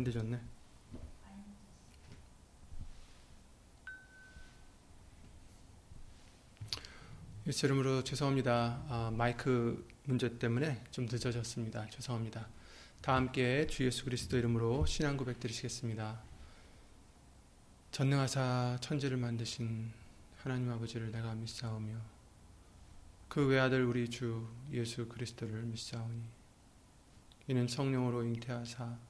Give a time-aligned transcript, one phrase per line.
[0.00, 0.40] 많이 늦었네.
[7.46, 8.84] 예수 이름으로 죄송합니다.
[8.88, 11.88] 아, 마이크 문제 때문에 좀 늦어졌습니다.
[11.90, 12.48] 죄송합니다.
[13.00, 16.22] 다 함께 주 예수 그리스도 이름으로 신앙 고백 드리시겠습니다.
[17.92, 19.92] 전능하사 천지를 만드신
[20.38, 21.96] 하나님 아버지를 내가 믿사오며
[23.28, 26.22] 그 외아들 우리 주 예수 그리스도를 믿사오니
[27.48, 29.09] 이는 성령으로 잉태하사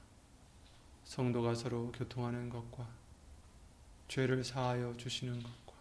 [1.11, 2.87] 성도가 서로 교통하는 것과
[4.07, 5.73] 죄를 사하여 주시는 것과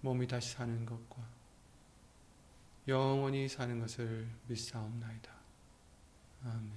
[0.00, 1.22] 몸이 다시 사는 것과
[2.88, 5.32] 영원히 사는 것을 믿사옵나이다.
[6.46, 6.72] 아멘.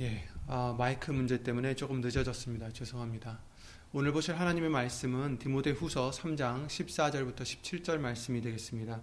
[0.00, 2.72] 예, 아, 마이크 문제 때문에 조금 늦어졌습니다.
[2.72, 3.38] 죄송합니다.
[3.92, 9.02] 오늘 보실 하나님의 말씀은 디모데 후서 3장 14절부터 17절 말씀이 되겠습니다.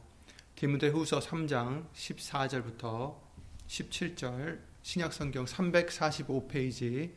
[0.55, 3.19] 디모데 후서 3장 14절부터
[3.67, 7.13] 17절 신약성경 345페이지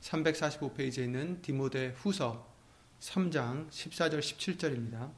[0.00, 2.50] 345페이지에 있는 디모데 후서
[3.00, 5.12] 3장 14절 17절입니다.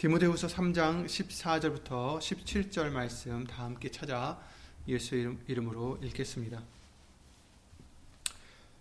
[0.00, 4.40] 디모데후서 3장 14절부터 17절 말씀 다 함께 찾아
[4.88, 6.62] 예수 이름으로 읽겠습니다.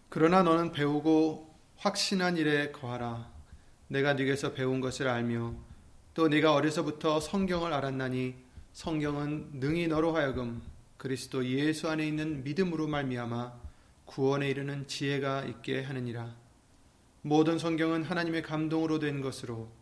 [0.08, 3.30] 그러나 너는 배우고 확신한 일에 거하라.
[3.89, 5.56] 내가 네게서 배운 것을 알며
[6.14, 8.36] 또 네가 어려서부터 성경을 알았나니
[8.72, 10.61] 성경은 능히 너로 하여금
[10.95, 13.60] 그리스도 예수 안에 있는 믿음으로 말미암아
[14.05, 16.33] 구원에 이르는 지혜가 있게 하느니라.
[17.23, 19.79] 모든 성경은 하나님의 감동으로 된 것으로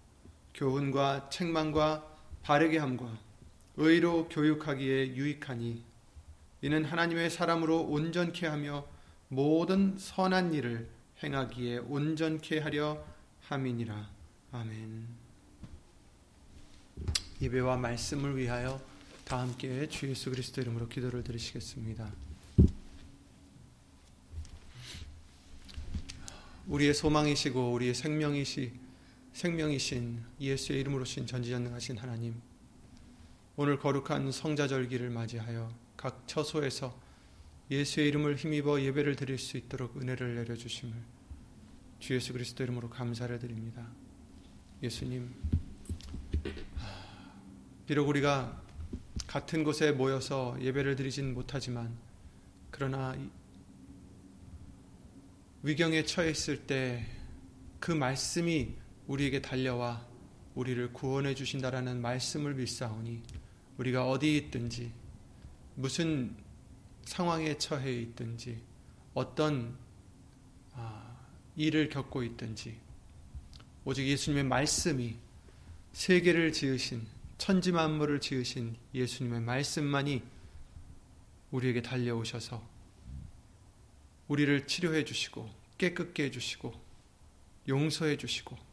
[0.58, 2.04] 교훈과 책망과
[2.42, 3.18] 바르게 함과
[3.78, 5.84] 의로 교육하기에 유익하니
[6.62, 8.86] 이는 하나님의 사람으로 온전케 하며
[9.30, 10.90] 모든 선한 일을
[11.22, 13.06] 행하기에 온전케 하려
[13.44, 14.10] 함이니라.
[14.52, 15.08] 아멘.
[17.42, 18.82] 예배와 말씀을 위하여
[19.24, 22.12] 다 함께 주 예수 그리스도 이름으로 기도를 드리시겠습니다.
[26.68, 28.87] 우리의 소망이시고 우리의 생명이시
[29.38, 32.42] 생명이신 예수의 이름으로 신 전지전능하신 하나님
[33.56, 37.00] 오늘 거룩한 성자절기를 맞이하여 각 처소에서
[37.70, 40.92] 예수의 이름을 힘입어 예배를 드릴 수 있도록 은혜를 내려주심을
[42.00, 43.88] 주 예수 그리스도 이름으로 감사를 드립니다.
[44.82, 45.32] 예수님
[47.86, 48.60] 비록 우리가
[49.28, 51.96] 같은 곳에 모여서 예배를 드리진 못하지만
[52.72, 53.16] 그러나
[55.62, 57.06] 위경에 처해 있을 때
[57.80, 58.76] 그 말씀이
[59.08, 60.06] 우리에게 달려와
[60.56, 63.24] 우리를 구원해 주신다라는 말씀을 믿사오니
[63.78, 64.92] 우리가 어디 있든지
[65.76, 66.36] 무슨
[67.06, 68.62] 상황에 처해 있든지
[69.14, 69.78] 어떤
[70.74, 71.18] 아,
[71.56, 72.78] 일을 겪고 있든지
[73.86, 75.16] 오직 예수님의 말씀이
[75.94, 77.08] 세계를 지으신
[77.38, 80.24] 천지 만물을 지으신 예수님의 말씀만이
[81.52, 82.62] 우리에게 달려오셔서
[84.28, 86.74] 우리를 치료해 주시고 깨끗게 해 주시고
[87.70, 88.67] 용서해 주시고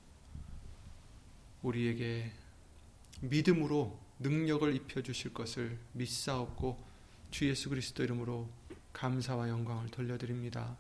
[1.65, 2.31] 우리에게
[3.21, 6.83] 믿음으로 능력을 입혀 주실 것을 믿사옵고
[7.31, 8.49] 주 예수 그리스도 이름으로
[8.93, 10.77] 감사와 영광을 돌려드립니다.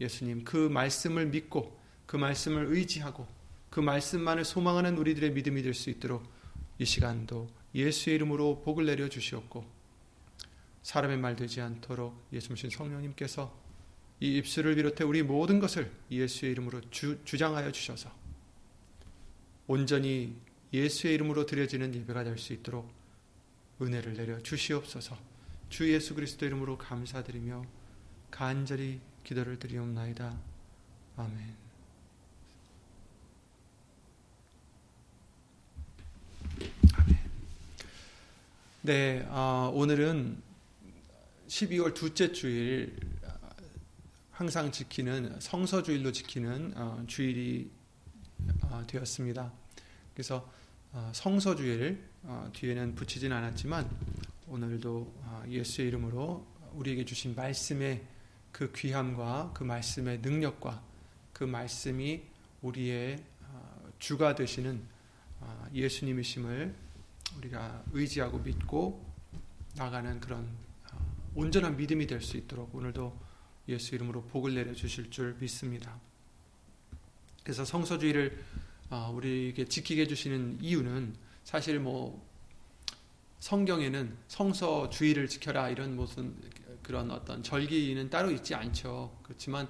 [0.00, 3.26] 예수님 그 말씀을 믿고 그 말씀을 의지하고
[3.70, 6.22] 그 말씀만을 소망하는 우리들의 믿음이 될 수 있도록
[6.78, 9.64] 이 시간도 예수의 이름으로 복을 내려 주시옵고
[10.82, 13.64] 사람의 말 되지 않도록 예수님 성령님께서
[14.20, 18.23] 이 입술을 비롯해 우리 모든 것을 예수의 이름으로 주, 주장하여 주셔서
[19.66, 20.36] 온전히
[20.72, 22.90] 예수의 이름으로 드려지는 예배가 될 수 있도록
[23.80, 25.18] 은혜를 내려 주시옵소서.
[25.68, 27.64] 주 예수 그리스도 이름으로 감사드리며
[28.30, 30.38] 간절히 기도를 드리옵나이다.
[31.16, 31.56] 아멘.
[36.94, 37.18] 아멘.
[38.82, 40.42] 네, 어, 오늘은
[41.48, 42.96] 12월 둘째 주일
[44.30, 47.83] 항상 지키는 성서주일로 지키는 어, 주일이 어,
[48.86, 49.52] 되었습니다.
[50.12, 50.50] 그래서
[50.92, 53.88] 어, 성서주일 어, 뒤에는 붙이진 않았지만
[54.48, 55.12] 오늘도
[55.48, 58.02] 예수의 이름으로 우리에게 주신 말씀에
[58.52, 60.82] 그 귀함과 그 말씀의 능력과
[61.32, 62.22] 그 말씀이
[62.62, 64.80] 우리의 어, 주가 되시는
[65.40, 66.74] 어, 예수님이심을
[67.38, 69.04] 우리가 의지하고 믿고
[69.76, 70.48] 나가는 그런
[70.92, 73.18] 어, 온전한 믿음이 될 수 있도록 오늘도
[73.68, 75.98] 예수 이름으로 복을 내려 주실 줄 믿습니다.
[77.42, 78.38] 그래서 성서주의를
[79.14, 81.14] 우리에게 지키게 해주시는 이유는
[81.44, 82.24] 사실 뭐
[83.40, 86.34] 성경에는 성서 주의를 지켜라 이런 무슨
[86.82, 89.18] 그런 어떤 절기는 따로 있지 않죠.
[89.22, 89.68] 그렇지만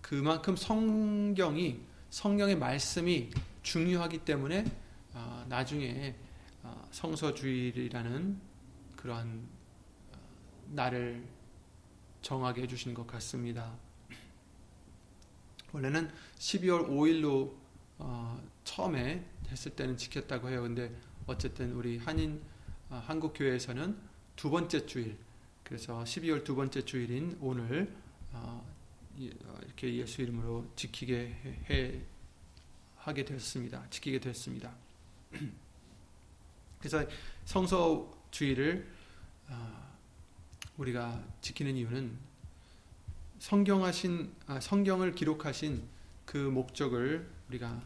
[0.00, 1.80] 그만큼 성경이
[2.10, 3.30] 성경의 말씀이
[3.62, 4.64] 중요하기 때문에
[5.12, 6.14] 어, 나중에
[6.62, 8.40] 어, 성서주의라는
[8.96, 9.48] 그러한
[10.12, 10.18] 어,
[10.68, 11.24] 날을
[12.22, 13.72] 정하게 해주신 것 같습니다.
[15.72, 17.52] 원래는 12월 5일로
[18.64, 20.62] 처음에 했을 때는 지켰다고 해요.
[20.62, 20.94] 근데
[21.26, 22.40] 어쨌든 우리 한인
[22.88, 23.96] 한국 교회에서는
[24.36, 25.16] 두 번째 주일,
[25.62, 27.94] 그래서 12월 두 번째 주일인 오늘
[28.32, 28.64] 어,
[29.16, 32.00] 이렇게 예수 이름으로 지키게 해,
[32.96, 33.84] 하게 됐습니다.
[33.90, 34.72] 지키게 됐습니다.
[36.78, 37.04] 그래서
[37.44, 38.86] 성서 주의를
[39.48, 39.96] 어,
[40.76, 42.16] 우리가 지키는 이유는
[43.38, 45.82] 성경하신 아, 성경을 기록하신
[46.24, 47.82] 그 목적을 우리가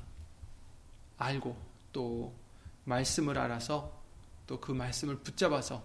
[1.16, 1.56] 알고
[1.93, 2.34] 또
[2.84, 4.02] 말씀을 알아서
[4.46, 5.82] 또 그 말씀을 붙잡아서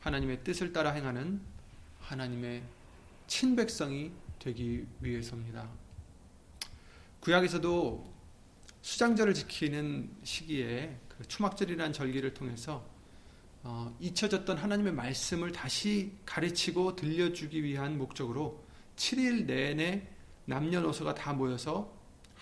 [0.00, 1.40] 하나님의 뜻을 따라 행하는
[2.00, 2.62] 하나님의
[3.26, 5.68] 친백성이 되기 위해서입니다.
[7.20, 8.12] 구약에서도
[8.82, 12.86] 수장절을 지키는 시기에 그 추막절이라는 절기를 통해서
[13.62, 18.62] 어, 잊혀졌던 하나님의 말씀을 다시 가르치고 들려주기 위한 목적으로
[18.96, 20.06] 7일 내내
[20.44, 21.93] 남녀노소가 다 모여서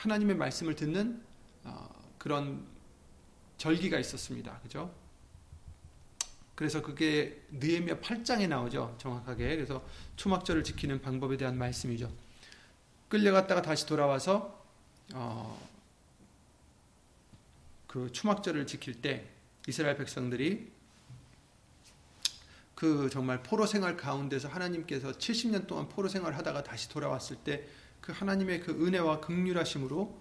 [0.03, 1.23] 하나님의 말씀을 듣는
[1.63, 1.89] 어,
[2.19, 2.67] 그런
[3.57, 4.59] 절기가 있었습니다.
[4.59, 4.93] 그죠?
[6.57, 8.97] 그래서 그게 느헤미야 8장에 나오죠.
[8.99, 9.55] 정확하게.
[9.55, 9.85] 그래서
[10.17, 12.13] 초막절을 지키는 방법에 대한 말씀이죠.
[13.09, 14.65] 끌려갔다가 다시 돌아와서
[15.15, 15.69] 어,
[17.87, 19.29] 그 추막절을 지킬 때
[19.69, 20.73] 이스라엘 백성들이
[22.75, 27.69] 그 정말 포로 생활 가운데서 하나님께서 70년 동안 포로 생활을 하다가 다시 돌아왔을 때
[28.03, 30.21] 그 하나님의 그 은혜와 극률하심으로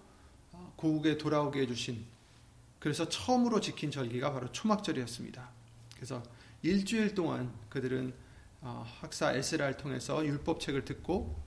[0.52, 2.06] 어, 고국에 돌아오게 해주신
[2.78, 5.50] 그래서 처음으로 지킨 절기가 바로 초막절이었습니다.
[5.94, 6.22] 그래서
[6.62, 8.14] 일주일 동안 그들은
[8.62, 11.38] 어, 학사 에스라를 통해서 율법책을 듣고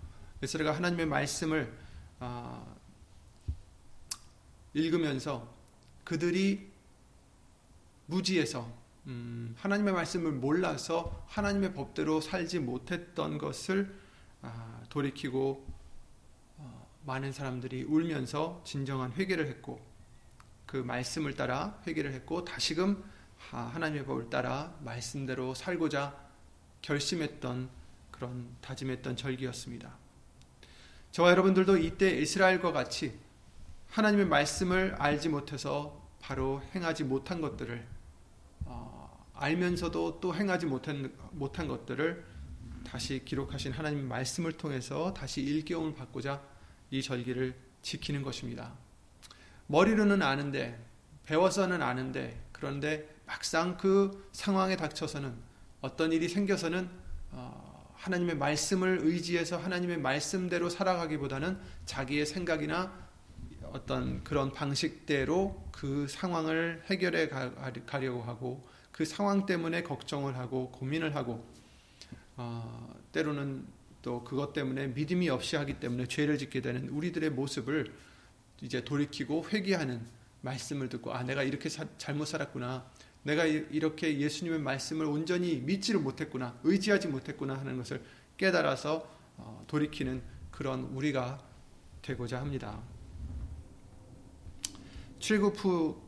[0.43, 1.73] 에스라가 하나님의 말씀을
[2.19, 2.77] 어,
[4.73, 5.51] 읽으면서
[6.03, 6.69] 그들이
[8.07, 8.71] 무지에서
[9.07, 13.95] 음, 하나님의 말씀을 몰라서 하나님의 법대로 살지 못했던 것을
[14.41, 15.75] 아, 돌이키고 어,
[17.06, 19.80] 많은 사람들이 울면서 진정한 회개를 했고
[20.66, 23.04] 그 말씀을 따라 회개를 했고 다시금
[23.38, 26.16] 하나님의 법을 따라 말씀대로 살고자
[26.81, 27.69] 결심했던
[28.12, 29.96] 그런 다짐했던 절기였습니다.
[31.12, 33.18] 저와 여러분들도 이때 이스라엘과 같이
[33.90, 37.88] 하나님의 말씀을 알지 못해서 바로 행하지 못한 것들을
[38.66, 42.25] 어, 알면서도 또 행하지 못한, 못한 것들을
[42.86, 46.42] 다시 기록하신 하나님의 말씀을 통해서 다시 일깨움을 받고자
[46.95, 48.74] 이 절기를 지키는 것입니다.
[49.68, 50.80] 머리로는 아는데
[51.25, 55.36] 배워서는 아는데 그런데 막상 그 상황에 닥쳐서는
[55.81, 56.89] 어떤 일이 생겨서는
[57.31, 63.06] 어, 하나님의 말씀을 의지해서 하나님의 말씀대로 살아가기보다는 자기의 생각이나
[63.73, 67.28] 어떤 그런 방식대로 그 상황을 해결해
[67.85, 71.45] 가려고 하고 그 상황 때문에 걱정을 하고 고민을 하고
[72.37, 73.66] 어, 때로는
[74.06, 77.92] 또 그것 때문에 믿음이 없이 하기 때문에 죄를 짓게 되는 우리들의 모습을
[78.62, 80.06] 이제 돌이키고 회개하는
[80.42, 82.85] 말씀을 듣고 아 내가 이렇게 사, 잘못 살았구나
[83.24, 88.04] 내가 이렇게 예수님의 말씀을 온전히 믿지를 못했구나, 의지하지 못했구나 하는 것을
[88.38, 90.21] 깨달아서 어, 돌이키는
[90.52, 91.44] 그런 우리가
[92.04, 92.80] 되고자 합니다.
[95.18, 96.06] 출국 후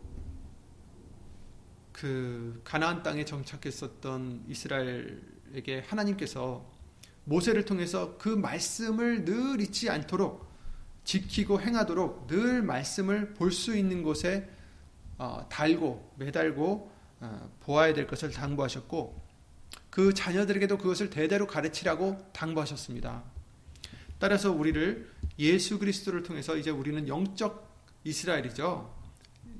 [1.97, 6.76] 그 가나안 땅에 정착했었던 이스라엘에게 하나님께서
[7.27, 10.47] 모세를 통해서 그 말씀을 늘 잊지 않도록
[11.03, 14.49] 지키고 행하도록 늘 말씀을 볼 수 있는 곳에
[15.17, 19.27] 어, 달고 매달고 어, 보아야 될 것을 당부하셨고
[19.89, 23.23] 그 자녀들에게도 그것을 대대로 가르치라고 당부하셨습니다.
[24.19, 27.67] 따라서 우리를 예수 그리스도를 통해서 이제 우리는 영적
[28.03, 28.95] 이스라엘이죠.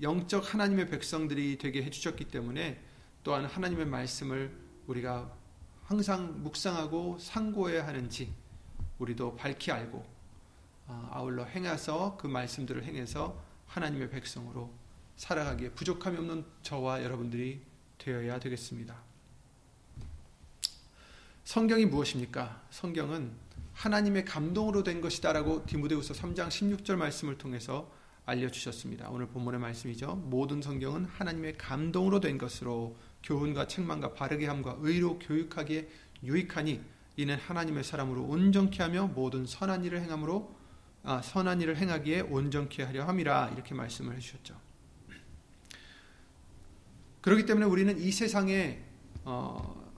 [0.02, 2.82] 영적 하나님의 백성들이 되게 해주셨기 때문에
[3.24, 4.52] 또한 하나님의 말씀을
[4.86, 5.36] 우리가
[5.88, 8.34] 항상 묵상하고 상고해야 하는지
[9.00, 10.06] 우리도 밝히 알고
[10.88, 14.70] 어, 아울러 행해서 그 말씀들을 행해서 하나님의 백성으로
[15.16, 17.62] 살아가기에 부족함이 없는 저와 여러분들이
[18.00, 18.98] 되어야 되겠습니다.
[21.46, 22.64] 성경이 무엇입니까?
[22.70, 23.32] 성경은
[23.72, 27.90] 하나님의 감동으로 된 것이다라고 디모데후서 3장 16절 말씀을 통해서
[28.26, 29.08] 알려주셨습니다.
[29.10, 30.16] 오늘 본문의 말씀이죠.
[30.16, 35.88] 모든 성경은 하나님의 감동으로 된 것으로 교훈과 책망과 바르게 함과 의로 교육하기에
[36.24, 36.82] 유익하니
[37.18, 40.56] 이는 하나님의 사람으로 온전케 하며 모든 선한 일을 행함으로
[41.04, 44.56] 아, 선한 일을 행하기에 온전케 하려 함이라 이렇게 말씀을 해 주셨죠.
[47.22, 48.82] 그렇기 때문에 우리는 이 세상에
[49.26, 49.92] 어,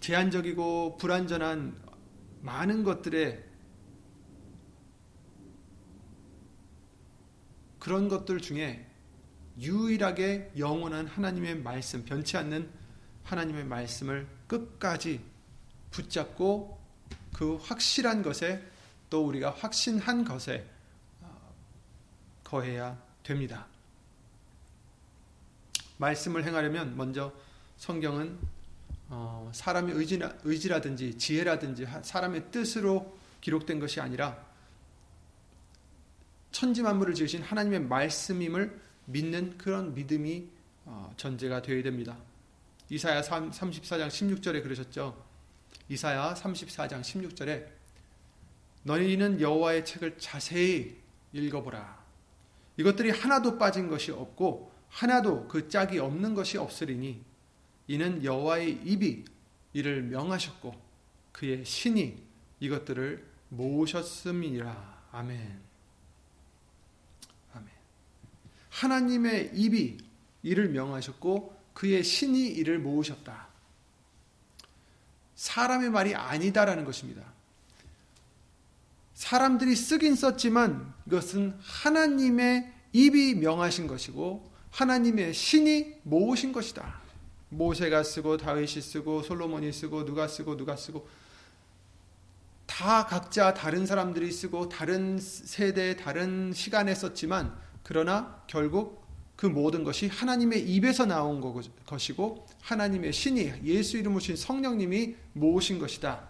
[0.00, 1.76] 제한적이고 불완전한
[2.40, 3.44] 많은 것들에
[7.78, 8.91] 그런 것들 중에
[9.58, 12.70] 유일하게 영원한 하나님의 말씀, 변치 않는
[13.24, 15.20] 하나님의 말씀을 끝까지
[15.90, 16.80] 붙잡고
[17.34, 18.62] 그 확실한 것에
[19.10, 20.66] 또 우리가 확신한 것에
[21.20, 21.54] 어,
[22.44, 23.66] 거해야 됩니다.
[25.98, 27.32] 말씀을 행하려면 먼저
[27.76, 28.38] 성경은
[29.08, 34.42] 어, 사람의 의지나, 의지라 든지 지혜라든지 사람의 뜻으로 기록된 것이 아니라
[36.50, 40.48] 천지 만물을 지으신 하나님의 말씀임을 믿는 그런 믿음이
[40.84, 42.16] 어, 전제가 되어야 됩니다.
[42.88, 45.24] 이사야 34장 16절에 그러셨죠.
[45.88, 47.66] 이사야 34장 16절에
[48.82, 50.96] 너희는 여호와의 책을 자세히
[51.32, 52.02] 읽어보라.
[52.76, 57.22] 이것들이 하나도 빠진 것이 없고 하나도 그 짝이 없는 것이 없으리니
[57.86, 59.24] 이는 여호와의 입이
[59.72, 60.74] 이를 명하셨고
[61.32, 62.22] 그의 신이
[62.60, 65.08] 이것들을 모으셨음이라.
[65.12, 65.36] 아멘.
[65.38, 65.71] 아멘.
[68.72, 69.98] 하나님의 입이
[70.42, 73.48] 이를 명하셨고 그의 신이 이를 모으셨다.
[75.36, 77.22] 사람의 말이 아니다라는 것입니다.
[79.14, 87.00] 사람들이 쓰긴 썼지만 이것은 하나님의 입이 명하신 것이고 하나님의 신이 모으신 것이다.
[87.50, 91.06] 모세가 쓰고 다윗이 쓰고 솔로몬이 쓰고 누가 쓰고 누가 쓰고
[92.66, 99.02] 다 각자 다른 사람들이 쓰고 다른 세대 다른 시간에 썼지만 그러나 결국
[99.36, 101.40] 그 모든 것이 하나님의 입에서 나온
[101.86, 106.28] 것이고 하나님의 신이 예수 이름으로 신 성령님이 모으신 것이다.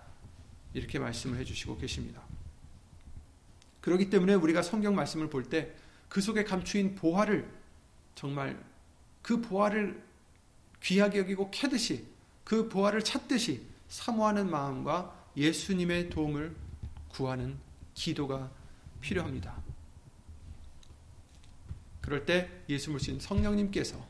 [0.72, 2.22] 이렇게 말씀을 해 주시고 계십니다.
[3.80, 5.82] 그렇기 때문에 우리가 성경 말씀을 볼 때
[6.12, 7.50] 그 속에 감추인 보화를
[8.14, 8.62] 정말
[9.22, 10.02] 그 보화를
[10.82, 12.04] 귀하게 여기고 캐듯이
[12.44, 16.54] 그 보화를 찾듯이 사모하는 마음과 예수님의 도움을
[17.08, 17.56] 구하는
[17.94, 18.50] 기도가
[19.00, 19.56] 필요합니다.
[22.02, 24.04] 그럴 때 예수 물신 성령님께서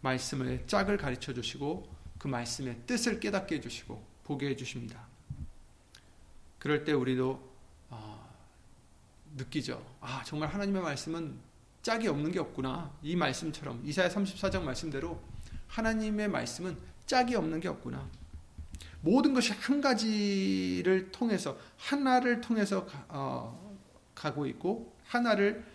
[0.00, 5.06] 말씀의 짝을 가르쳐 주시고 그 말씀의 뜻을 깨닫게 해 주시고 보게 해 주십니다.
[6.58, 7.48] 그럴 때 우리도
[7.90, 8.34] 어,
[9.36, 9.84] 느끼죠.
[10.00, 11.38] 아 정말 하나님의 말씀은
[11.82, 12.92] 짝이 없는 게 없구나.
[13.02, 15.20] 이 말씀처럼 이사야 34장 말씀대로
[15.68, 16.76] 하나님의 말씀은
[17.06, 18.08] 짝이 없는 게 없구나.
[19.00, 23.78] 모든 것이 한 가지를 통해서 하나를 통해서 가, 어,
[24.14, 25.67] 가고 있고 하나를 어,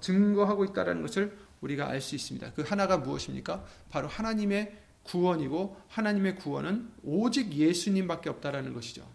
[0.00, 2.52] 증거하고 있다는 것을 우리가 알 수 있습니다.
[2.52, 3.64] 그 하나가 무엇입니까?
[3.90, 9.08] 바로 하나님의 구원이고 하나님의 구원은 오직 예수님밖에 없다라는 것이죠.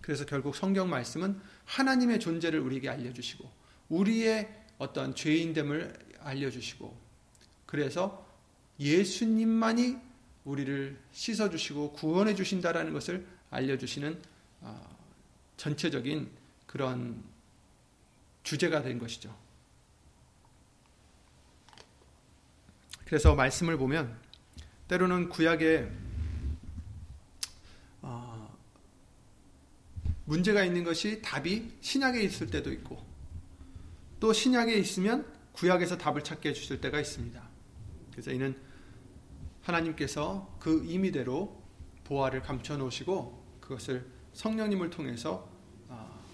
[0.00, 3.50] 그래서 결국 성경 말씀은 하나님의 존재를 우리에게 알려주시고
[3.90, 4.48] 우리의
[4.78, 6.96] 어떤 죄인됨을 알려주시고
[7.66, 8.26] 그래서
[8.80, 9.98] 예수님만이
[10.44, 14.22] 우리를 씻어주시고 구원해 주신다라는 것을 알려주시는
[14.62, 14.96] 어,
[15.58, 16.30] 전체적인
[16.66, 17.22] 그런
[18.42, 19.34] 주제가 된 것이죠.
[23.04, 24.18] 그래서 말씀을 보면
[24.88, 25.90] 때로는 구약에
[28.02, 28.58] 어,
[30.26, 33.02] 문제가 있는 것이 답이 신약에 있을 때도 있고
[34.20, 37.42] 또 신약에 있으면 구약에서 답을 찾게 해주실 때가 있습니다.
[38.12, 38.56] 그래서 이는
[39.62, 41.62] 하나님께서 그 임의대로
[42.04, 45.48] 보화를 감춰 놓으시고 그것을 성령님을 통해서
[45.88, 46.24] 어,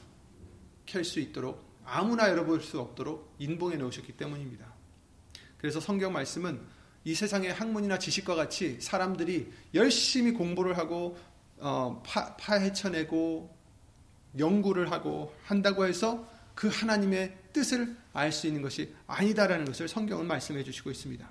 [0.86, 4.66] 켤수 있도록 아무나 열어볼 수 없도록 인봉해 놓으셨기 때문입니다.
[5.58, 6.60] 그래서 성경 말씀은
[7.04, 11.18] 이 세상의 학문이나 지식과 같이 사람들이 열심히 공부를 하고
[11.58, 13.54] 어, 파, 파헤쳐내고
[14.38, 20.64] 연구를 하고 한다고 해서 그 하나님의 뜻을 알 수 있는 것이 아니다라는 것을 성경은 말씀해
[20.64, 21.28] 주시고 있습니다.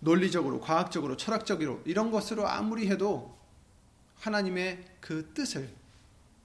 [0.00, 3.36] 논리적으로, 과학적으로, 철학적으로 이런 것으로 아무리 해도
[4.16, 5.70] 하나님의 그 뜻을,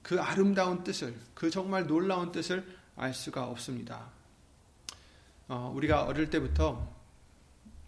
[0.02, 2.66] 그 아름다운 뜻을, 그 정말 놀라운 뜻을
[2.96, 4.10] 알 수가 없습니다.
[5.48, 6.88] 어, 우리가 어릴 때부터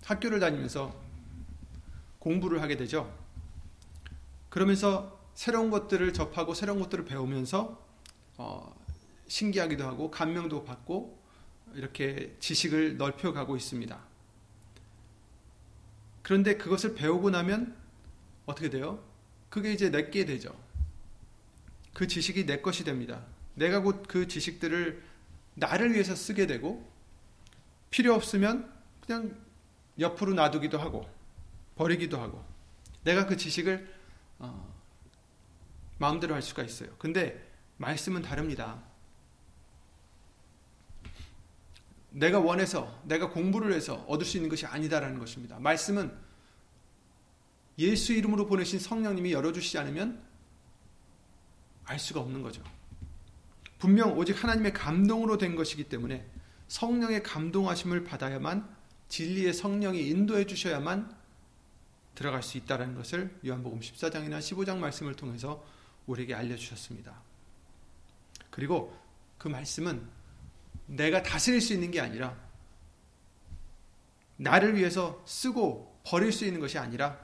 [0.04, 0.94] 학교를 다니면서
[2.18, 3.12] 공부를 하게 되죠.
[4.49, 7.83] 그러면서 새로운 것들을 접하고 새로운 것들을 배우면서
[8.37, 8.75] 어,
[9.26, 11.18] 신기하기도 하고 감명도 받고
[11.75, 13.99] 이렇게 지식을 넓혀가고 있습니다.
[16.23, 17.76] 그런데 그것을 배우고 나면
[18.47, 19.02] 어떻게 돼요?
[19.50, 20.54] 그게 이제 내게 되죠.
[21.95, 23.25] 그 지식이 내 것이 됩니다.
[23.55, 25.03] 내가 곧 그 지식들을
[25.55, 26.93] 나를 위해서 쓰게 되고
[27.91, 28.71] 필요 없으면
[29.01, 29.37] 그냥
[29.99, 31.09] 옆으로 놔두기도 하고
[31.77, 32.45] 버리기도 하고
[33.05, 33.89] 내가 그 지식을
[34.41, 34.75] 어,
[35.99, 36.91] 마음대로 할 수가 있어요.
[36.99, 38.83] 근데 말씀은 다릅니다.
[42.11, 45.59] 내가 원해서 내가 공부를 해서 얻을 수 있는 것이 아니다라는 것입니다.
[45.59, 46.13] 말씀은
[47.79, 50.24] 예수 이름으로 보내신 성령님이 열어주시지 않으면
[51.85, 52.62] 알 수가 없는 거죠.
[53.79, 56.26] 분명 오직 하나님의 감동으로 된 것이기 때문에
[56.69, 58.69] 성령의 감동하심을 받아야만
[59.09, 61.14] 진리의 성령이 인도해 주셔야만
[62.14, 65.64] 들어갈 수 있다는 것을 요한복음 14장이나 15장 말씀을 통해서
[66.07, 67.14] 우리에게 알려주셨습니다.
[68.50, 68.97] 그리고
[69.37, 70.07] 그 말씀은
[70.87, 72.37] 내가 다스릴 수 있는 게 아니라
[74.37, 77.19] 나를 위해서 쓰고 버릴 수 있는 것이 아니라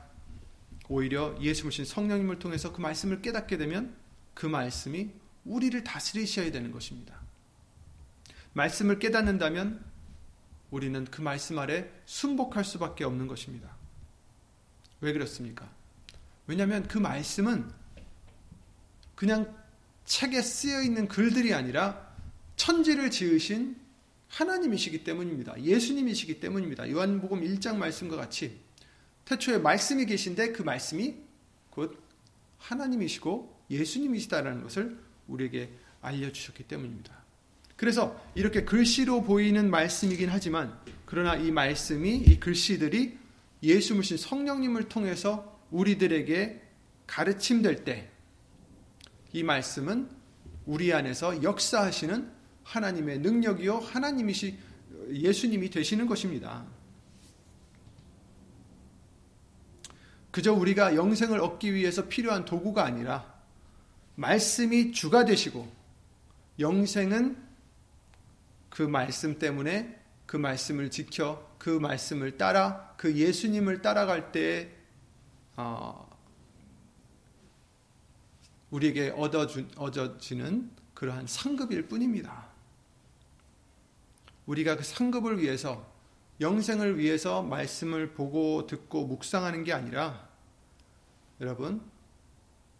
[0.88, 3.96] 오히려 예수 모신 성령님을 통해서 그 말씀을 깨닫게 되면
[4.34, 5.10] 그 말씀이
[5.44, 7.20] 우리를 다스리셔야 되는 것입니다.
[8.52, 9.84] 말씀을 깨닫는다면
[10.70, 13.76] 우리는 그 말씀 아래 순복할 수밖에 없는 것입니다.
[15.00, 15.70] 왜 그렇습니까?
[16.46, 17.70] 왜냐하면 그 말씀은
[19.14, 19.54] 그냥
[20.04, 22.10] 책에 쓰여 있는 글들이 아니라
[22.56, 23.76] 천지를 지으신
[24.28, 25.60] 하나님이시기 때문입니다.
[25.62, 26.90] 예수님이시기 때문입니다.
[26.90, 28.60] 요한복음 1장 말씀과 같이
[29.24, 31.16] 태초에 말씀이 계신데 그 말씀이
[31.70, 32.02] 곧
[32.58, 34.98] 하나님이시고 예수님이시다라는 것을
[35.28, 35.70] 우리에게
[36.02, 37.14] 알려주셨기 때문입니다.
[37.76, 43.18] 그래서 이렇게 글씨로 보이는 말씀이긴 하지만 그러나 이 말씀이 이 글씨들이
[43.62, 46.60] 예수 모신 성령님을 통해서 우리들에게
[47.06, 48.10] 가르침될 때
[49.32, 50.08] 이 말씀은
[50.66, 52.30] 우리 안에서 역사하시는
[52.64, 54.58] 하나님의 능력이요 하나님이시
[55.12, 56.64] 예수님이 되시는 것입니다.
[60.30, 63.29] 그저 우리가 영생을 얻기 위해서 필요한 도구가 아니라
[64.14, 65.70] 말씀이 주가 되시고
[66.58, 67.36] 영생은
[68.68, 74.70] 그 말씀 때문에 그 말씀을 지켜 그 말씀을 따라 그 예수님을 따라갈 때
[75.56, 76.08] 어,
[78.70, 82.48] 우리에게 얻어주, 얻어지는 그러한 상급일 뿐입니다.
[84.46, 85.90] 우리가 그 상급을 위해서
[86.40, 90.28] 영생을 위해서 말씀을 보고 듣고 묵상하는 게 아니라
[91.40, 91.82] 여러분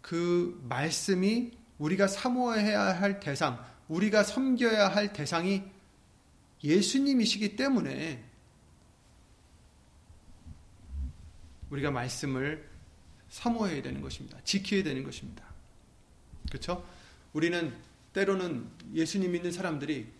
[0.01, 5.63] 그 말씀이 우리가 사모해야 할 대상, 우리가 섬겨야 할 대상이
[6.63, 8.23] 예수님이시기 때문에
[11.69, 12.69] 우리가 말씀을
[13.29, 14.37] 사모해야 되는 것입니다.
[14.43, 15.45] 지켜야 되는 것입니다.
[16.47, 16.85] 그렇죠?
[17.33, 17.73] 우리는
[18.13, 20.11] 때로는 예수님 믿는 사람들이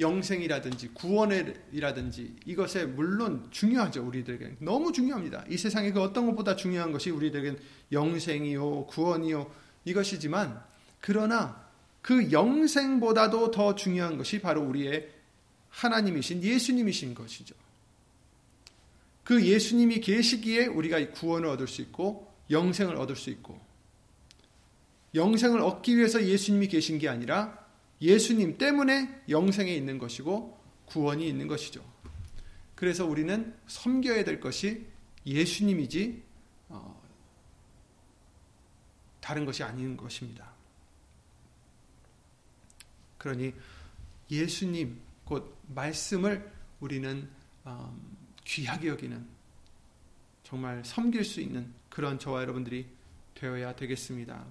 [0.00, 5.44] 영생이라든지 구원이라든지 이것에 물론 중요하죠 우리들에게 너무 중요합니다.
[5.48, 7.58] 이 세상에 그 어떤 것보다 중요한 것이 우리들에겐
[7.90, 9.50] 영생이요 구원이요
[9.84, 10.62] 이것이지만
[11.00, 11.68] 그러나
[12.00, 15.10] 그 영생보다도 더 중요한 것이 바로 우리의
[15.70, 17.54] 하나님이신 예수님이신 것이죠.
[19.24, 23.60] 그 예수님이 계시기에 우리가 구원을 얻을 수 있고 영생을 얻을 수 있고
[25.14, 27.67] 영생을 얻기 위해서 예수님이 계신 게 아니라
[28.00, 31.84] 예수님 때문에 영생에 있는 것이고 구원이 있는 것이죠.
[32.74, 34.86] 그래서 우리는 섬겨야 될 것이
[35.26, 36.22] 예수님이지
[36.68, 37.02] 어,
[39.20, 40.52] 다른 것이 아닌 것입니다.
[43.18, 43.52] 그러니
[44.30, 47.28] 예수님 곧 말씀을 우리는
[47.64, 47.94] 어,
[48.44, 49.26] 귀하게 여기는
[50.44, 52.86] 정말 섬길 수 있는 그런 저와 여러분들이
[53.34, 54.46] 되어야 되겠습니다.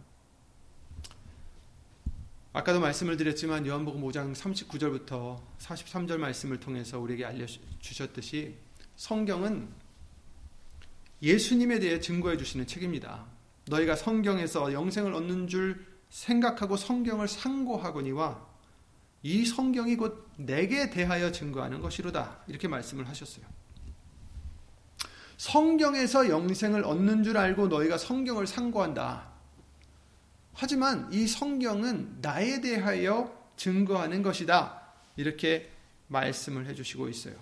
[2.58, 8.56] 아까도 말씀을 드렸지만 요한복음 5장 39절부터 43절 말씀을 통해서 우리에게 알려주셨듯이
[8.96, 9.70] 성경은
[11.22, 13.28] 예수님에 대해 증거해 주시는 책입니다.
[13.68, 18.44] 너희가 성경에서 영생을 얻는 줄 생각하고 성경을 상고하거니와
[19.22, 22.40] 이 성경이 곧 내게 대하여 증거하는 것이로다.
[22.48, 23.46] 이렇게 말씀을 하셨어요.
[25.38, 29.37] 성경에서 영생을 얻는 줄 알고 너희가 성경을 상고한다.
[30.60, 34.82] 하지만 이 성경은 나에 대하여 증거하는 것이다.
[35.16, 35.70] 이렇게
[36.08, 37.36] 말씀을 해주시고 있어요.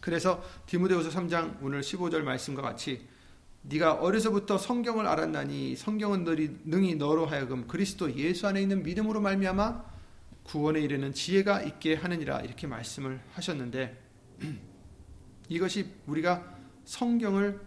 [0.00, 3.06] 그래서 디모데후서 3장 오늘 15절 말씀과 같이
[3.60, 9.84] 네가 어려서부터 성경을 알았나니 성경은 너희 능히 너로 하여금 그리스도 예수 안에 있는 믿음으로 말미암아
[10.44, 14.02] 구원에 이르는 지혜가 있게 하느니라 이렇게 말씀을 하셨는데
[15.50, 17.60] 이것이 우리가 성경을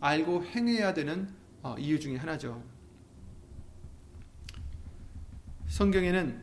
[0.00, 1.39] 알고 행해야 되는 어,
[1.78, 2.62] 이유 중에 하나죠.
[5.68, 6.42] 성경에는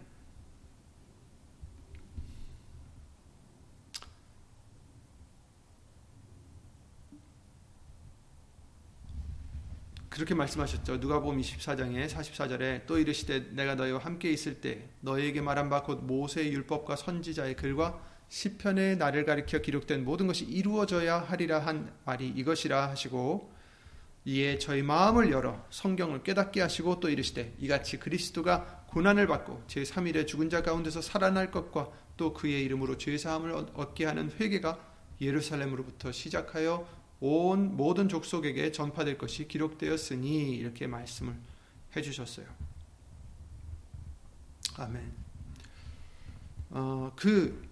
[10.09, 10.97] 그렇게 말씀하셨죠.
[10.97, 16.51] 누가복음 24장에 44절에 또 이르시되 내가 너희와 함께 있을 때 너희에게 말한 바 곧 모세의
[16.53, 23.56] 율법과 선지자의 글과 시편의 나를 가리켜 기록된 모든 것이 이루어져야 하리라 한 말이 이것이라 하시고
[24.27, 30.49] 이에 저희 마음을 열어 성경을 깨닫게 하시고 또 이르시되 이같이 그리스도가 고난을 받고 제3일에 죽은
[30.49, 34.79] 자 가운데서 살아날 것과 또 그의 이름으로 죄 사함을 얻게 하는 회개가
[35.21, 36.85] 예루살렘으로부터 시작하여
[37.21, 41.33] 온 모든 족속에게 전파될 것이 기록되었으니 이렇게 말씀을
[41.95, 42.47] 해 주셨어요.
[44.75, 45.09] 아멘.
[46.71, 47.66] 어, 그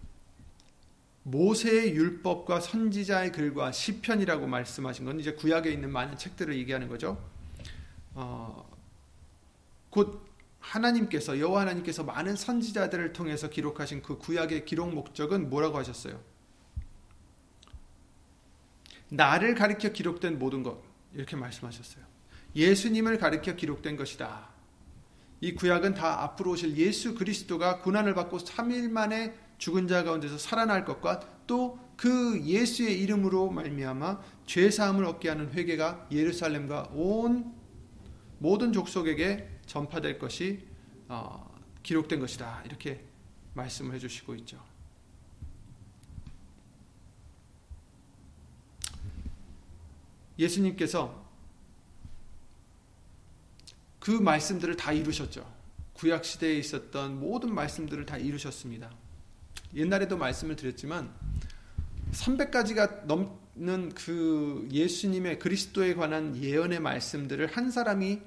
[1.28, 7.20] 모세의 율법과 선지자의 글과 시편이라고 말씀하신 건 이제 구약에 있는 많은 책들을 얘기하는 거죠.
[8.14, 8.70] 어,
[9.90, 10.24] 곧
[10.60, 16.22] 하나님께서 여호와 하나님께서 많은 선지자들을 통해서 기록하신 그 구약의 기록 목적은 뭐라고 하셨어요?
[19.10, 20.80] 나를 가리켜 기록된 모든 것
[21.14, 22.06] 이렇게 말씀하셨어요.
[22.56, 24.50] 예수님을 가리켜 기록된 것이다.
[25.42, 30.86] 이 구약은 다 앞으로 오실 예수 그리스도가 고난을 받고 3일 만에 죽은 자 가운데서 살아날
[30.86, 37.54] 것과 또 그 예수의 이름으로 말미암아 죄 사함을 얻게 하는 회개가 예루살렘과 온
[38.40, 40.68] 모든 족속에게 전파될 것이
[41.08, 42.64] 어, 기록된 것이다.
[42.66, 43.04] 이렇게
[43.54, 44.62] 말씀을 해 주시고 있죠.
[50.38, 51.24] 예수님께서
[54.00, 55.50] 그 말씀들을 다 이루셨죠.
[55.94, 59.05] 구약 시대에 있었던 모든 말씀들을 다 이루셨습니다.
[59.74, 61.14] 옛날에도 말씀을 드렸지만
[62.12, 68.22] 300가지가 넘는 그 예수님의 그리스도에 관한 예언의 말씀들을 한 사람이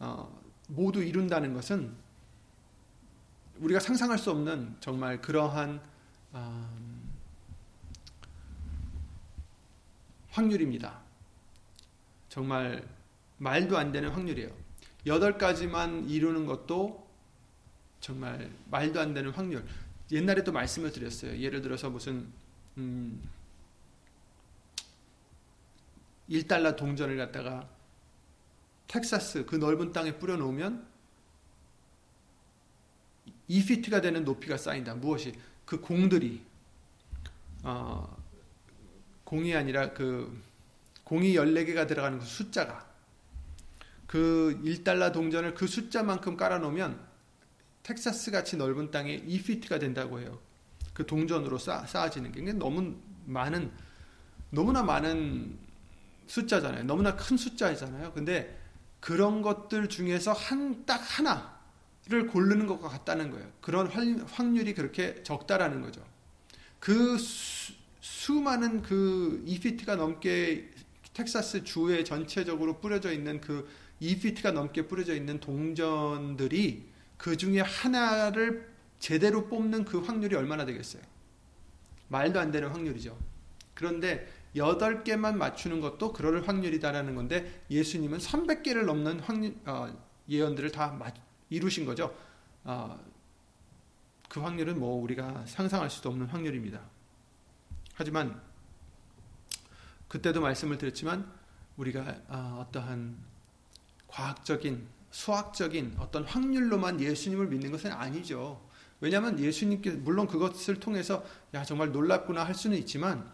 [0.00, 1.92] 어, 모두 이룬다는 것은
[3.58, 5.80] 우리가 상상할 수 없는 정말 그러한
[6.32, 6.70] 어,
[10.30, 11.00] 확률입니다.
[12.28, 12.86] 정말
[13.38, 14.50] 말도 안 되는 확률이에요.
[15.06, 17.08] 여덟 가지만 이루는 것도
[18.00, 19.64] 정말 말도 안 되는 확률.
[20.12, 21.38] 옛날에도 말씀을 드렸어요.
[21.38, 22.26] 예를 들어서 무슨
[22.78, 23.22] 음,
[26.28, 27.68] 1달러 동전을 갖다가
[28.88, 30.86] 텍사스 그 넓은 땅에 뿌려 놓으면
[33.48, 34.94] 2피트가 되는 높이가 쌓인다.
[34.94, 35.32] 무엇이?
[35.64, 36.42] 그 공들이
[37.62, 38.16] 어,
[39.24, 40.40] 공이 아니라 그
[41.04, 42.88] 공이 14개가 들어가는 그 숫자가
[44.06, 47.09] 그 1달러 동전을 그 숫자만큼 깔아 놓으면
[47.82, 50.38] 텍사스 같이 넓은 땅에 2피트가 된다고 해요.
[50.92, 52.94] 그 동전으로 쌓, 쌓아지는 게 너무
[53.26, 53.70] 많은
[54.50, 55.58] 너무나 많은
[56.26, 56.84] 숫자잖아요.
[56.84, 58.12] 너무나 큰 숫자이잖아요.
[58.12, 58.58] 근데
[59.00, 63.48] 그런 것들 중에서 한 딱 하나를 고르는 것과 같다는 거예요.
[63.60, 66.04] 그런 확률이 그렇게 적다라는 거죠.
[66.78, 70.70] 그 수, 수많은 그 2피트가 넘게
[71.14, 73.68] 텍사스 주에 전체적으로 뿌려져 있는 그
[74.00, 76.89] 2피트가 넘게 뿌려져 있는 동전들이
[77.20, 78.66] 그 중에 하나를
[78.98, 81.02] 제대로 뽑는 그 확률이 얼마나 되겠어요?
[82.08, 83.16] 말도 안 되는 확률이죠.
[83.74, 89.94] 그런데 8개만 맞추는 것도 그럴 확률이다라는 건데 예수님은 300개를 넘는 확률, 어,
[90.30, 90.98] 예언들을 다
[91.50, 92.16] 이루신 거죠.
[92.64, 92.98] 어,
[94.30, 96.80] 그 확률은 뭐 우리가 상상할 수도 없는 확률입니다.
[97.94, 98.40] 하지만
[100.08, 101.30] 그때도 말씀을 드렸지만
[101.76, 103.18] 우리가 어, 어떠한
[104.08, 108.60] 과학적인 수학적인 어떤 확률로만 예수님을 믿는 것은 아니죠.
[109.00, 113.28] 왜냐하면 예수님께 물론 그것을 통해서 야 정말 놀랍구나 할 수는 있지만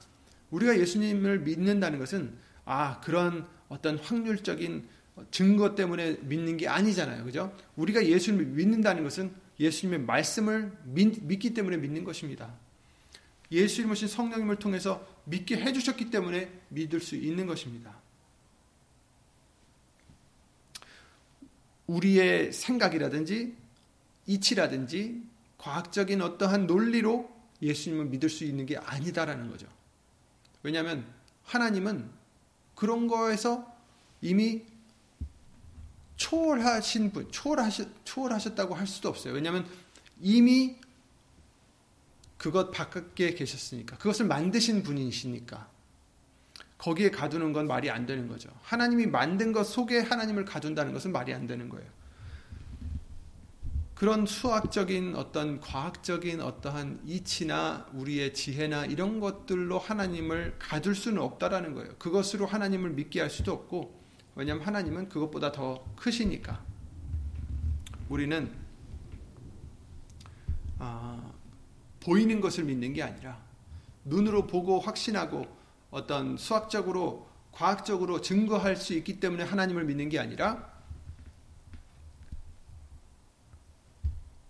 [0.50, 2.34] 우리가 예수님을 믿는다는 것은
[2.64, 4.88] 아 그런 어떤 확률적인
[5.30, 7.52] 증거 때문에 믿는 게 아니잖아요, 그죠?
[7.76, 12.54] 우리가 예수님을 믿는다는 것은 예수님의 말씀을 믿, 믿기 때문에 믿는 것입니다.
[13.50, 17.94] 예수님을 신 성령님을 통해서 믿게 해주셨기 때문에 믿을 수 있는 것입니다.
[21.86, 23.56] 우리의 생각이라든지
[24.26, 25.22] 이치라든지
[25.58, 29.66] 과학적인 어떠한 논리로 예수님을 믿을 수 있는 게 아니다라는 거죠.
[30.62, 31.06] 왜냐하면
[31.44, 32.10] 하나님은
[32.74, 33.74] 그런 거에서
[34.20, 34.64] 이미
[36.16, 39.34] 초월하신 분, 초월하셨, 초월하셨다고 할 수도 없어요.
[39.34, 39.66] 왜냐하면
[40.20, 40.76] 이미
[42.36, 43.96] 그것 바깥에 계셨으니까.
[43.98, 45.75] 그것을 만드신 분이시니까.
[46.78, 48.50] 거기에 가두는 건 말이 안 되는 거죠.
[48.62, 51.86] 하나님이 만든 것 속에 하나님을 가둔다는 것은 말이 안 되는 거예요.
[53.94, 61.94] 그런 수학적인 어떤 과학적인 어떠한 이치나 우리의 지혜나 이런 것들로 하나님을 가둘 수는 없다라는 거예요.
[61.98, 63.98] 그것으로 하나님을 믿게 할 수도 없고
[64.34, 66.62] 왜냐하면 하나님은 그것보다 더 크시니까.
[68.10, 68.52] 우리는
[70.78, 71.32] 아,
[72.00, 73.42] 보이는 것을 믿는 게 아니라
[74.04, 75.46] 눈으로 보고 확신하고
[75.90, 80.70] 어떤 수학적으로 과학적으로 증거할 수 있기 때문에 하나님을 믿는 게 아니라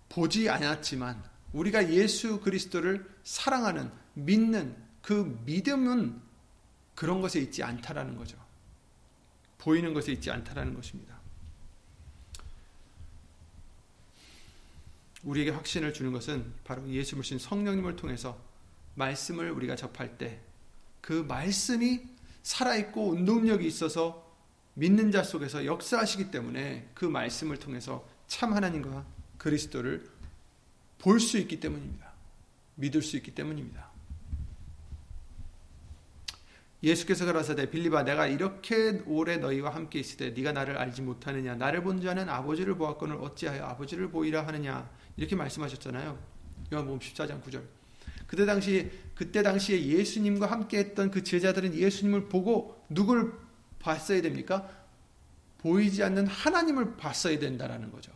[0.09, 1.22] 보지 않았지만
[1.53, 6.20] 우리가 예수 그리스도를 사랑하는 믿는 그 믿음은
[6.94, 8.38] 그런 것에 있지 않다라는 거죠.
[9.59, 11.16] 보이는 것에 있지 않다라는 것입니다.
[15.22, 18.40] 우리에게 확신을 주는 것은 바로 예수 모신 성령님을 통해서
[18.94, 20.40] 말씀을 우리가 접할 때
[21.07, 22.01] 그 말씀이
[22.42, 24.27] 살아있고 운동력이 있어서
[24.75, 29.07] 믿는 자 속에서 역사하시기 때문에 그 말씀을 통해서 참 하나님과
[29.38, 30.11] 그리스도를
[30.99, 32.11] 볼 수 있기 때문입니다.
[32.75, 33.88] 믿을 수 있기 때문입니다.
[36.83, 42.01] 예수께서 가라사대 빌리바 내가 이렇게 오래 너희와 함께 있으되 네가 나를 알지 못하느냐 나를 본
[42.01, 46.19] 자는 아버지를 보았거늘 어찌하여 아버지를 보이라 하느냐 이렇게 말씀하셨잖아요.
[46.73, 47.62] 요한복음 14장 9절.
[48.27, 53.33] 그때 당시 그때 당시에 예수님과 함께 했던 그 제자들은 예수님을 보고 누굴
[53.79, 54.69] 봤어야 됩니까?
[55.59, 58.12] 보이지 않는 하나님을 봤어야 된다라는 거죠.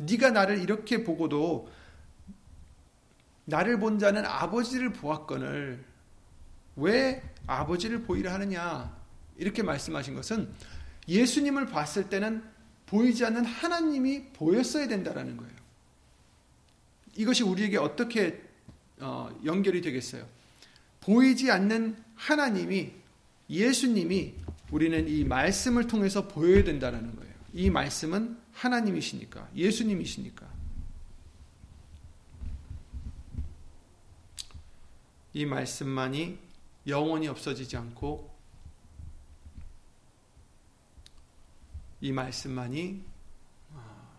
[0.00, 1.70] 네가 나를 이렇게 보고도
[3.46, 5.84] 나를 본 자는 아버지를 보았거늘
[6.76, 8.96] 왜 아버지를 보이라 하느냐
[9.36, 10.52] 이렇게 말씀하신 것은
[11.08, 12.42] 예수님을 봤을 때는
[12.86, 15.54] 보이지 않는 하나님이 보였어야 된다라는 거예요.
[17.16, 18.43] 이것이 우리에게 어떻게 어,
[19.44, 20.26] 연결이 되겠어요?
[21.00, 22.92] 보이지 않는 하나님이
[23.50, 24.34] 예수님이
[24.70, 27.34] 우리는 이 말씀을 통해서 보여야 된다라는 거예요.
[27.52, 30.48] 이 말씀은 하나님이시니까 예수님이시니까
[35.34, 36.38] 이 말씀만이
[36.86, 38.32] 영원히 없어지지 않고
[42.00, 43.02] 이 말씀만이
[43.72, 44.18] 어,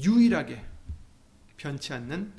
[0.00, 0.71] 유일하게
[1.62, 2.32] 변치 않는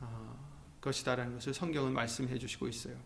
[0.00, 2.96] 어, 것이다라는 것을 성경은 말씀해 주시고 있어요.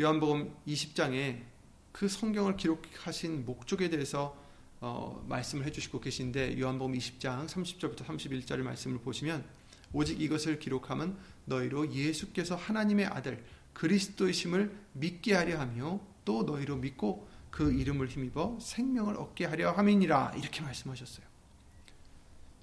[0.00, 1.44] 요한복음 20장에
[1.92, 4.36] 그 성경을 기록하신 목적에 대해서
[4.80, 9.44] 어, 말씀을 해주시고 계신데 요한복음 20장 30절부터 31절의 말씀을 보시면
[9.92, 17.72] 오직 이것을 기록함은 너희로 예수께서 하나님의 아들 그리스도이심을 믿게 하려 하며 또 너희로 믿고 그
[17.72, 21.33] 이름을 힘입어 생명을 얻게 하려 함이니라 이렇게 말씀하셨어요.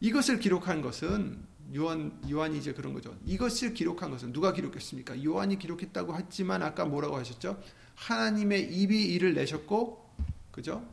[0.01, 1.39] 이것을 기록한 것은
[1.75, 3.15] 요한 요한이 이제 그런 거죠.
[3.25, 5.23] 이것을 기록한 것은 누가 기록했습니까?
[5.23, 7.61] 요한이 기록했다고 했지만 아까 뭐라고 하셨죠?
[7.95, 10.09] 하나님의 입이 이를 내셨고
[10.51, 10.85] 그죠?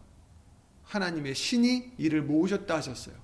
[0.85, 3.16] 하나님의 신이 이를 모으셨다 하셨어요.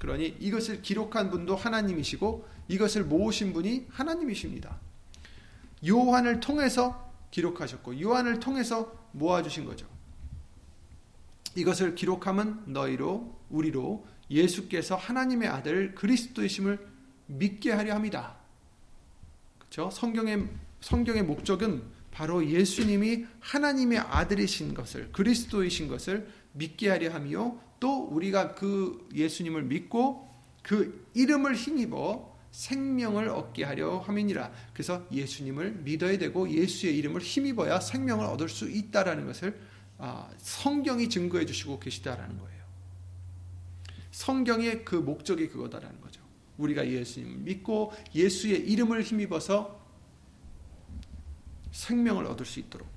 [0.00, 4.78] 그러니 이것을 기록한 분도 하나님이시고 이것을 모으신 분이 하나님이십니다.
[5.86, 9.86] 요한을 통해서 기록하셨고 요한을 통해서 모아 주신 거죠.
[11.54, 16.78] 이것을 기록함은 너희로 우리로 예수께서 하나님의 아들 그리스도이심을
[17.26, 18.36] 믿게 하려 합니다.
[19.58, 19.90] 그렇죠?
[19.90, 20.48] 성경의
[20.80, 29.08] 성경의 목적은 바로 예수님이 하나님의 아들이신 것을 그리스도이신 것을 믿게 하려 하며 또 우리가 그
[29.14, 30.28] 예수님을 믿고
[30.62, 34.52] 그 이름을 힘입어 생명을 얻게 하려 함이니라.
[34.72, 39.73] 그래서 예수님을 믿어야 되고 예수의 이름을 힘입어야 생명을 얻을 수 있다라는 것을 아,
[40.38, 42.64] 성경이 증거해 주시고 계시다라는 거예요.
[44.10, 46.20] 성경의 그 목적이 그거다라는 거죠.
[46.58, 49.82] 우리가 예수님을 믿고 예수의 이름을 힘입어서
[51.72, 52.88] 생명을 얻을 수 있도록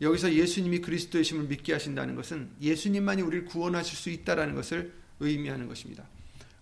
[0.00, 6.08] 여기서 예수님이 그리스도의심을 믿게 하신다는 것은 예수님만이 우리를 구원하실 수 있다라는 것을 의미하는 것입니다.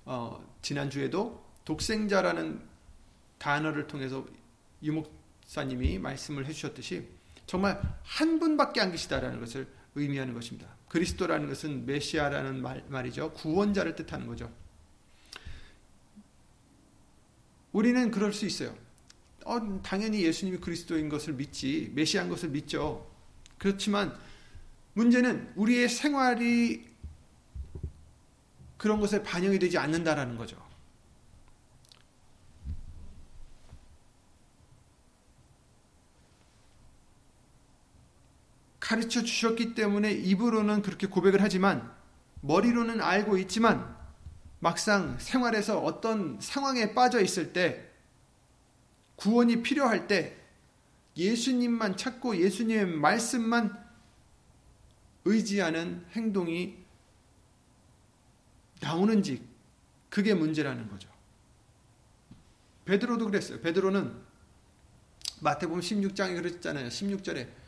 [0.05, 2.61] 어, 지난 주에도 독생자라는
[3.38, 4.27] 단어를 통해서
[4.82, 7.06] 유목사님이 말씀을 해주셨듯이
[7.46, 10.68] 정말 한 분밖에 안 계시다라는 것을 의미하는 것입니다.
[10.88, 13.32] 그리스도라는 것은 메시아라는 말, 말이죠.
[13.32, 14.52] 구원자를 뜻하는 거죠.
[17.72, 18.76] 우리는 그럴 수 있어요.
[19.44, 23.10] 어, 당연히 예수님이 그리스도인 것을 믿지, 메시아인 것을 믿죠.
[23.56, 24.16] 그렇지만
[24.94, 26.86] 문제는 우리의 생활이
[28.76, 30.56] 그런 것에 반영이 되지 않는다라는 거죠.
[38.88, 41.94] 가르쳐 주셨기 때문에 입으로는 그렇게 고백을 하지만
[42.40, 43.94] 머리로는 알고 있지만
[44.61, 47.87] 막상 생활에서 어떤 상황에 빠져 있을 때
[49.16, 50.38] 구원이 필요할 때
[51.18, 53.79] 예수님만 찾고 예수님의 말씀만
[55.27, 56.79] 의지하는 행동이
[58.81, 59.46] 나오는지
[60.09, 61.11] 그게 문제라는 거죠.
[62.87, 63.61] 베드로도 그랬어요.
[63.61, 64.16] 베드로는
[65.40, 66.88] 마태복음 16장에 그랬잖아요.
[66.88, 67.67] 16절에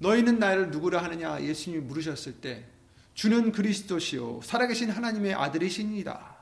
[0.00, 2.64] 너희는 나를 누구라 하느냐 예수님이 물으셨을 때
[3.14, 6.38] 주는 그리스도시요 살아계신 하나님의 아들이시니라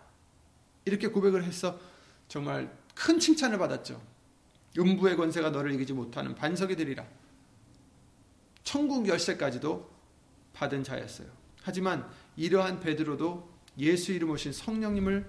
[0.85, 1.79] 이렇게 고백을 해서
[2.29, 4.01] 정말 큰 칭찬을 받았죠.
[4.79, 7.05] 음부의 권세가 너를 이기지 못하는 반석이 되리라.
[8.63, 9.91] 천국 열쇠까지도
[10.53, 11.29] 받은 자였어요.
[11.63, 15.27] 하지만 이러한 베드로도 예수 이름 오신 성령님을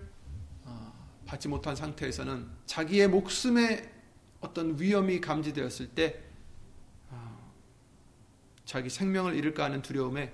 [0.65, 0.93] 어,
[1.25, 3.91] 받지 못한 상태에서는 자기의 목숨에
[4.41, 6.28] 어떤 위험이 감지되었을 때 어,
[8.69, 10.31] 자기 생명을 잃을까 하는 두려움에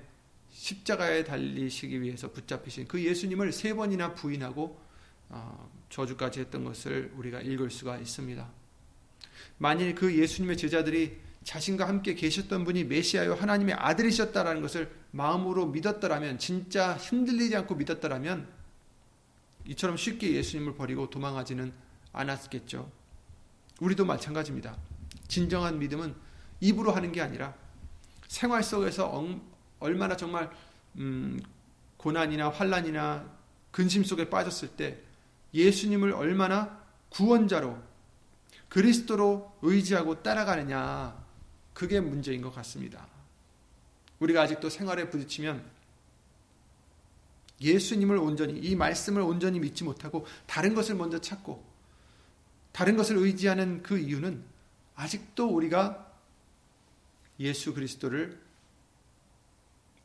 [0.49, 4.77] 십자가에 달리시기 위해서 붙잡히신 그 예수님을 세 번이나 부인하고
[5.29, 8.45] 어, 저주까지 했던 것을 우리가 읽을 수가 있습니다.
[9.57, 16.95] 만일 그 예수님의 제자들이 자신과 함께 계셨던 분이 메시아요 하나님의 아들이셨다라는 것을 마음으로 믿었더라면 진짜
[16.95, 18.49] 흔들리지 않고 믿었더라면
[19.67, 21.71] 이처럼 쉽게 예수님을 버리고 도망하지는
[22.11, 22.91] 않았겠죠.
[23.79, 24.75] 우리도 마찬가지입니다.
[25.29, 26.13] 진정한 믿음은
[26.59, 27.55] 입으로 하는 게 아니라
[28.35, 29.25] 생활 속에서
[29.79, 30.51] 얼마나 정말
[30.97, 31.41] 음,
[31.95, 33.33] 고난이나 환란이나
[33.71, 34.99] 근심 속에 빠졌을 때
[35.53, 37.81] 예수님을 얼마나 구원자로
[38.67, 41.17] 그리스도로 의지하고 따라가느냐
[41.73, 43.07] 그게 문제인 것 같습니다.
[44.19, 45.63] 우리가 아직도 생활에 부딪히면
[47.61, 51.63] 예수님을 온전히 이 말씀을 온전히 믿지 못하고 다른 것을 먼저 찾고
[52.73, 54.43] 다른 것을 의지하는 그 이유는
[54.95, 56.04] 아직도 우리가
[57.39, 58.39] 예수 그리스도를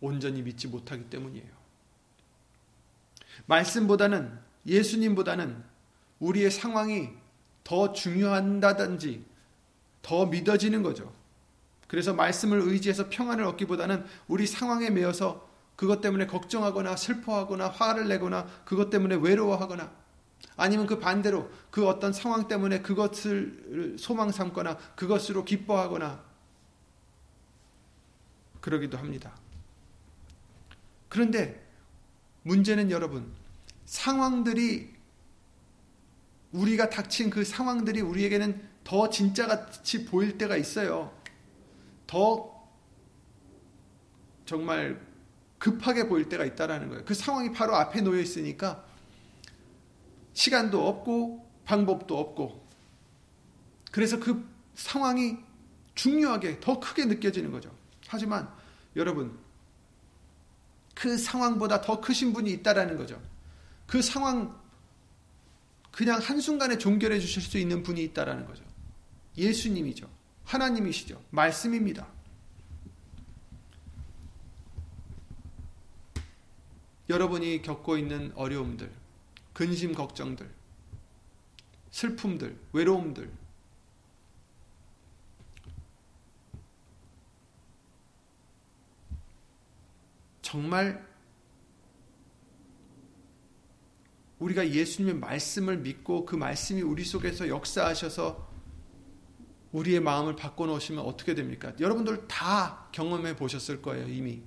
[0.01, 1.61] 온전히 믿지 못하기 때문이에요.
[3.47, 5.62] 말씀보다는 예수님보다는
[6.19, 7.11] 우리의 상황이
[7.64, 9.25] 더 중요한다든지
[10.03, 11.12] 더 믿어지는 거죠.
[11.87, 18.90] 그래서 말씀을 의지해서 평안을 얻기보다는 우리 상황에 매여서 그것 때문에 걱정하거나 슬퍼하거나 화를 내거나 그것
[18.90, 19.90] 때문에 외로워하거나
[20.57, 26.30] 아니면 그 반대로 그 어떤 상황 때문에 그것을 소망 삼거나 그것으로 기뻐하거나
[28.61, 29.35] 그러기도 합니다.
[31.09, 31.66] 그런데
[32.42, 33.33] 문제는 여러분,
[33.85, 34.94] 상황들이
[36.53, 41.16] 우리가 닥친 그 상황들이 우리에게는 더 진짜같이 보일 때가 있어요.
[42.07, 42.68] 더
[44.46, 45.01] 정말
[45.59, 47.05] 급하게 보일 때가 있다라는 거예요.
[47.05, 48.85] 그 상황이 바로 앞에 놓여 있으니까
[50.33, 52.66] 시간도 없고 방법도 없고
[53.92, 55.37] 그래서 그 상황이
[55.94, 57.70] 중요하게 더 크게 느껴지는 거죠.
[58.11, 58.53] 하지만
[58.96, 59.38] 여러분
[60.96, 63.23] 그 상황보다 더 크신 분이 있다라는 거죠.
[63.87, 64.59] 그 상황
[65.92, 68.64] 그냥 한순간에 종결해 주실 수 있는 분이 있다라는 거죠.
[69.38, 70.11] 예수님이죠.
[70.44, 71.23] 하나님이시죠.
[71.31, 72.09] 말씀입니다.
[77.09, 78.90] 여러분이 겪고 있는 어려움들,
[79.53, 80.51] 근심 걱정들,
[81.92, 83.31] 슬픔들, 외로움들,
[90.51, 91.07] 정말
[94.41, 98.51] 우리가 예수님의 말씀을 믿고 그 말씀이 우리 속에서 역사하셔서
[99.71, 101.73] 우리의 마음을 바꿔놓으시면 어떻게 됩니까?
[101.79, 104.43] 여러분들 다 경험해 보셨을 거예요, 이미.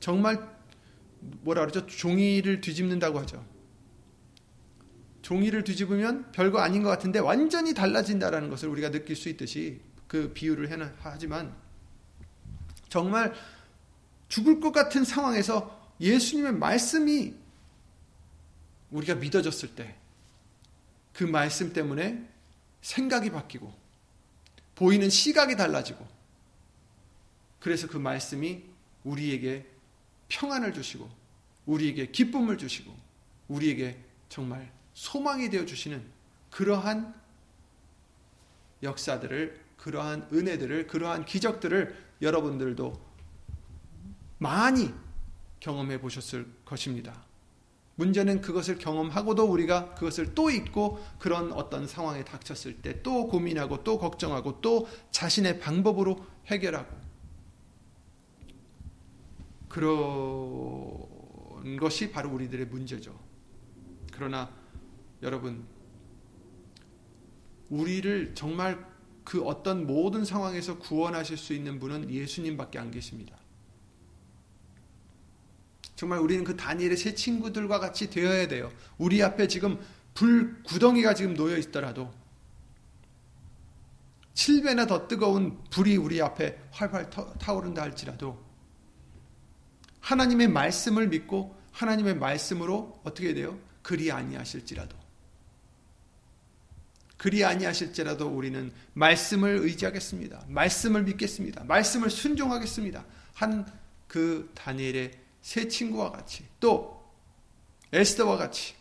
[0.00, 0.54] 정말
[1.20, 1.86] 뭐라 그러죠?
[1.86, 3.42] 종이를 뒤집는다고 하죠.
[5.22, 10.94] 종이를 뒤집으면 별거 아닌 것 같은데 완전히 달라진다라는 것을 우리가 느낄 수 있듯이 그 비유를
[10.98, 11.56] 하지만
[12.90, 13.32] 정말
[14.28, 17.34] 죽을 것 같은 상황에서 예수님의 말씀이
[18.90, 19.98] 우리가 믿어졌을 때
[21.18, 22.24] 그 말씀 때문에
[22.80, 23.74] 생각이 바뀌고
[24.76, 26.06] 보이는 시각이 달라지고
[27.58, 28.62] 그래서 그 말씀이
[29.02, 29.66] 우리에게
[30.28, 31.10] 평안을 주시고
[31.66, 32.94] 우리에게 기쁨을 주시고
[33.48, 36.04] 우리에게 정말 소망이 되어 주시는
[36.52, 37.12] 그러한
[38.84, 43.07] 역사들을 그러한 은혜들을 그러한 기적들을 여러분들도
[44.38, 44.92] 많이
[45.60, 47.26] 경험해 보셨을 것입니다.
[47.96, 53.98] 문제는 그것을 경험하고도 우리가 그것을 또 잊고 그런 어떤 상황에 닥쳤을 때 또 고민하고 또
[53.98, 56.96] 걱정하고 또 자신의 방법으로 해결하고
[59.68, 61.06] 그런
[61.78, 63.18] 것이 바로 우리들의 문제죠.
[64.12, 64.50] 그러나
[65.22, 65.66] 여러분
[67.68, 68.86] 우리를 정말
[69.24, 73.36] 그 어떤 모든 상황에서 구원하실 수 있는 분은 예수님밖에 안 계십니다.
[75.98, 78.70] 정말 우리는 그 다니엘의 새 친구들과 같이 되어야 돼요.
[78.98, 79.84] 우리 앞에 지금
[80.14, 82.14] 불 구덩이가 지금 놓여 있더라도
[84.34, 88.40] 7배나 더 뜨거운 불이 우리 앞에 활활 타오른다 할지라도
[89.98, 93.58] 하나님의 말씀을 믿고 하나님의 말씀으로 어떻게 돼요?
[93.82, 94.96] 그리 아니하실지라도
[97.16, 100.44] 그리 아니하실지라도 우리는 말씀을 의지하겠습니다.
[100.46, 101.64] 말씀을 믿겠습니다.
[101.64, 103.04] 말씀을 순종하겠습니다.
[103.34, 105.12] 한 그 다니엘의
[105.48, 107.10] 새 친구와 같이 또
[107.90, 108.74] 에스더와 같이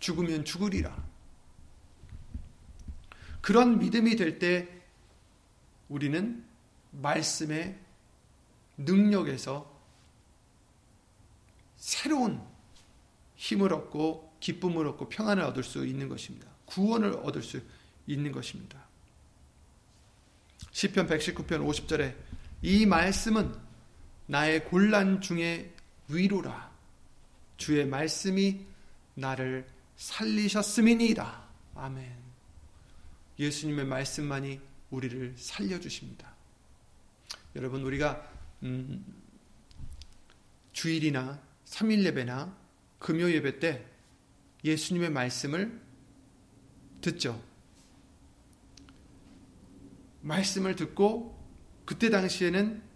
[0.00, 1.06] 죽으면 죽으리라.
[3.40, 4.68] 그런 믿음이 될 때
[5.88, 6.44] 우리는
[6.90, 7.78] 말씀의
[8.76, 9.72] 능력에서
[11.76, 12.42] 새로운
[13.36, 16.48] 힘을 얻고 기쁨을 얻고 평안을 얻을 수 있는 것입니다.
[16.64, 17.62] 구원을 얻을 수
[18.08, 18.84] 있는 것입니다.
[20.72, 22.16] 시편 119편 50절에
[22.62, 23.67] 이 말씀은
[24.28, 25.74] 나의 곤란 중에
[26.08, 26.70] 위로라.
[27.56, 28.64] 주의 말씀이
[29.14, 29.66] 나를
[29.96, 31.48] 살리셨음이니이다.
[31.74, 32.12] 아멘.
[33.38, 34.60] 예수님의 말씀만이
[34.90, 36.34] 우리를 살려주십니다.
[37.56, 38.30] 여러분, 우리가,
[38.62, 39.04] 음,
[40.72, 42.56] 주일이나 3일 예배나
[42.98, 43.84] 금요 예배 때
[44.64, 45.80] 예수님의 말씀을
[47.00, 47.42] 듣죠.
[50.20, 51.38] 말씀을 듣고
[51.84, 52.87] 그때 당시에는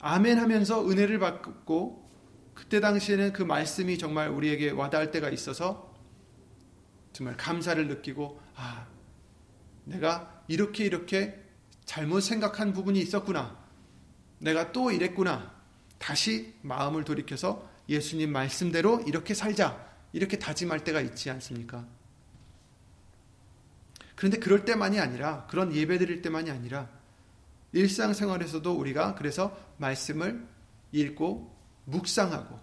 [0.00, 2.10] 아멘 하면서 은혜를 받고
[2.54, 5.94] 그때 당시에는 그 말씀이 정말 우리에게 와닿을 때가 있어서
[7.12, 8.86] 정말 감사를 느끼고 아
[9.84, 11.40] 내가 이렇게 이렇게
[11.84, 13.58] 잘못 생각한 부분이 있었구나.
[14.38, 15.54] 내가 또 이랬구나.
[15.98, 19.88] 다시 마음을 돌이켜서 예수님 말씀대로 이렇게 살자.
[20.12, 21.86] 이렇게 다짐할 때가 있지 않습니까?
[24.14, 26.88] 그런데 그럴 때만이 아니라 그런 예배 드릴 때만이 아니라
[27.72, 30.46] 일상생활에서도 우리가 그래서 말씀을
[30.92, 32.58] 읽고 묵상하고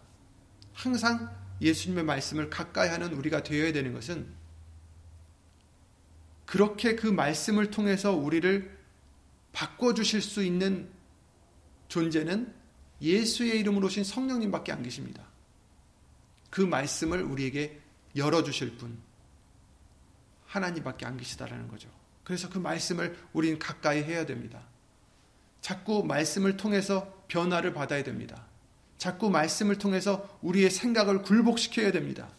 [0.74, 4.28] 항상 예수님의 말씀을 가까이 하는 우리가 되어야 되는 것은
[6.46, 8.78] 그렇게 그 말씀을 통해서 우리를
[9.54, 10.90] 바꿔주실 수 있는
[11.88, 12.54] 존재는
[13.02, 15.24] 예수의 이름으로 오신 성령님밖에 안 계십니다.
[16.50, 17.82] 그 말씀을 우리에게
[18.16, 18.98] 열어주실 분,
[20.46, 21.90] 하나님밖에 안 계시다라는 거죠.
[22.24, 24.62] 그래서 그 말씀을 우리는 가까이 해야 됩니다.
[25.68, 28.46] 자꾸 말씀을 통해서 변화를 받아야 됩니다.
[28.98, 32.30] 자꾸 말씀을 통해서 우리의 생각을 굴복시켜야 됩니다.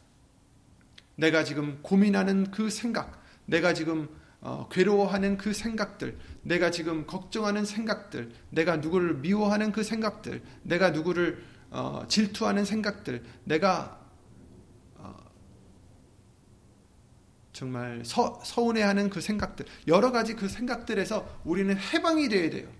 [1.14, 4.08] 내가 지금 고민하는 그 생각, 내가 지금
[4.40, 11.44] 어, 괴로워하는 그 생각들, 내가 지금 걱정하는 생각들, 내가 누구를 미워하는 그 생각들, 내가 누구를
[11.68, 14.00] 어, 질투하는 생각들, 내가
[14.94, 15.14] 어,
[17.52, 22.77] 정말 서, 서운해하는 그 생각들, 여러 가지 그 생각들에서 우리는 해방이 되어야 돼요.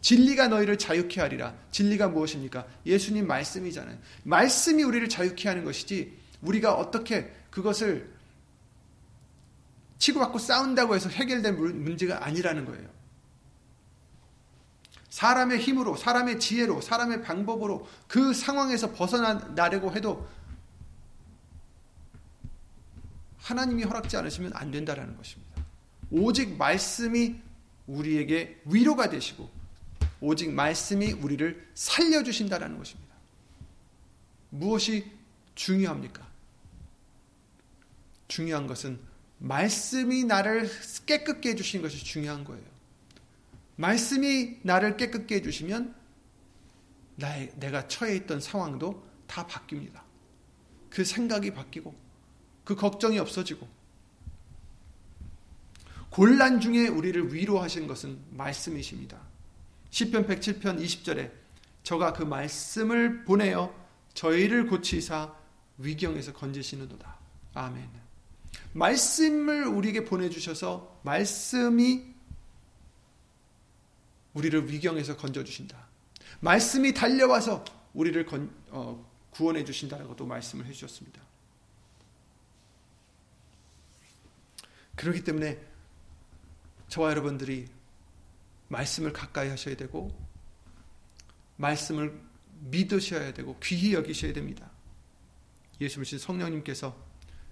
[0.00, 1.54] 진리가 너희를 자유케 하리라.
[1.70, 2.66] 진리가 무엇입니까?
[2.86, 3.98] 예수님 말씀이잖아요.
[4.24, 8.10] 말씀이 우리를 자유케 하는 것이지 우리가 어떻게 그것을
[9.98, 12.88] 치고받고 싸운다고 해서 해결된 문제가 아니라는 거예요.
[15.10, 20.26] 사람의 힘으로, 사람의 지혜로, 사람의 방법으로 그 상황에서 벗어나려고 해도
[23.38, 25.62] 하나님이 허락지 않으시면 안 된다라는 것입니다.
[26.10, 27.36] 오직 말씀이
[27.86, 29.50] 우리에게 위로가 되시고
[30.20, 33.14] 오직 말씀이 우리를 살려주신다라는 것입니다.
[34.50, 35.10] 무엇이
[35.54, 36.28] 중요합니까?
[38.28, 39.00] 중요한 것은
[39.38, 40.70] 말씀이 나를
[41.06, 42.64] 깨끗게 해주신 것이 중요한 거예요.
[43.76, 45.94] 말씀이 나를 깨끗게 해주시면
[47.16, 50.02] 나의, 내가 처해 있던 상황도 다 바뀝니다.
[50.90, 51.94] 그 생각이 바뀌고
[52.64, 53.66] 그 걱정이 없어지고
[56.10, 59.29] 곤란 중에 우리를 위로하신 것은 말씀이십니다.
[59.90, 61.32] 10편 107편 20절에
[61.82, 63.74] 저가 그 말씀을 보내어
[64.14, 65.34] 저희를 고치사
[65.78, 67.16] 위경에서 건지시는도다.
[67.54, 67.88] 아멘.
[68.72, 72.04] 말씀을 우리에게 보내 주셔서 말씀이
[74.34, 75.88] 우리를 위경에서 건져 주신다.
[76.40, 77.64] 말씀이 달려와서
[77.94, 81.20] 우리를 건, 어, 구원해 주신다라고 또 말씀을 해 주셨습니다.
[84.94, 85.58] 그렇기 때문에
[86.88, 87.66] 저와 여러분들이
[88.70, 90.10] 말씀을 가까이 하셔야 되고
[91.56, 92.18] 말씀을
[92.60, 94.70] 믿으셔야 되고 귀히 여기셔야 됩니다.
[95.80, 96.96] 예수님 성령님께서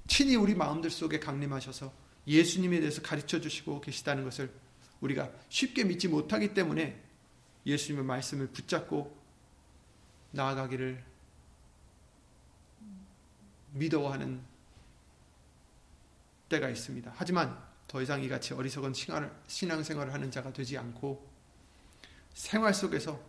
[0.07, 1.93] 친히 우리 마음들 속에 강림하셔서
[2.27, 4.51] 예수님에 대해서 가르쳐 주시고 계시다는 것을
[5.01, 7.03] 우리가 쉽게 믿지 못하기 때문에
[7.67, 9.17] 예수님의 말씀을 붙잡고
[10.31, 11.05] 나아가기를
[13.73, 14.43] 믿어하는
[16.49, 17.13] 때가 있습니다.
[17.17, 18.93] 하지만 더 이상 이같이 어리석은
[19.47, 21.27] 신앙생활을 하는 자가 되지 않고
[22.35, 23.21] 생활 속에서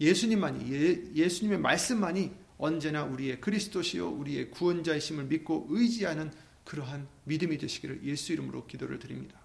[0.00, 6.32] 예수님만이 예, 수님의 말씀만이 언제나 우리의 그리스도시요 우리의 구원자이심을 믿고 의지하는
[6.64, 9.38] 그러한 믿음이 되시기를 예수 이름으로 기도를 드립니다.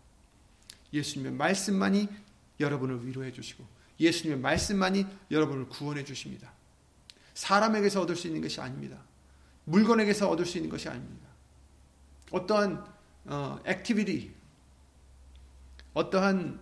[0.93, 2.08] 예수님의 말씀만이
[2.60, 3.66] 여러분을 위로해 주시고
[4.00, 6.54] 예수님의 말씀만이 여러분을 구원해 주십니다.
[7.34, 9.04] 사람에게서 얻을 수 있는 것이 아닙니다.
[9.66, 11.28] 물건에게서 얻을 수 있는 것이 아닙니다.
[12.32, 14.37] 어떠한 어, activity,
[15.98, 16.60] 어떠한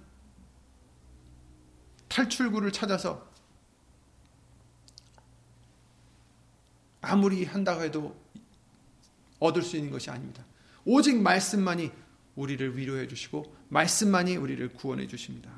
[2.07, 3.29] 탈출구를 찾아서
[7.01, 8.15] 아무리 한다고 해도
[9.39, 10.45] 얻을 수 있는 것이 아닙니다.
[10.85, 11.91] 오직 말씀만이
[12.35, 15.51] 우리를 위로해 주시고 말씀만이 우리를 구원해 주십니다.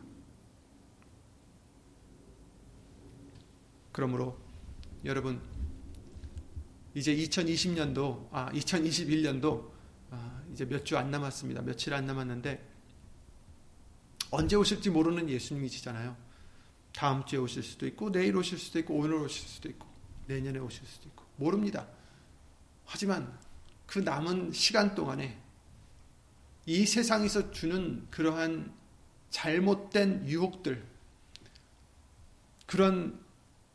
[3.91, 4.39] 그러므로
[5.05, 5.39] 여러분
[6.95, 9.69] 이제 2020년도 아 2021년도
[10.09, 11.61] 아, 이제 몇 주 안 남았습니다.
[11.61, 12.66] 며칠 안 남았는데
[14.31, 16.15] 언제 오실지 모르는 예수님이시잖아요.
[16.93, 19.87] 다음 주에 오실 수도 있고 내일 오실 수도 있고 오늘 오실 수도 있고
[20.25, 21.87] 내년에 오실 수도 있고 모릅니다.
[22.85, 23.37] 하지만
[23.85, 25.37] 그 남은 시간 동안에
[26.65, 28.73] 이 세상에서 주는 그러한
[29.29, 30.83] 잘못된 유혹들
[32.65, 33.19] 그런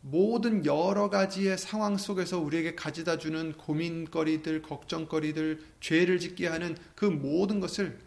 [0.02, 7.60] 모든 여러 가지의 상황 속에서 우리에게 가져다 주는 고민거리들, 걱정거리들, 죄를 짓게 하는 그 모든
[7.60, 7.98] 것을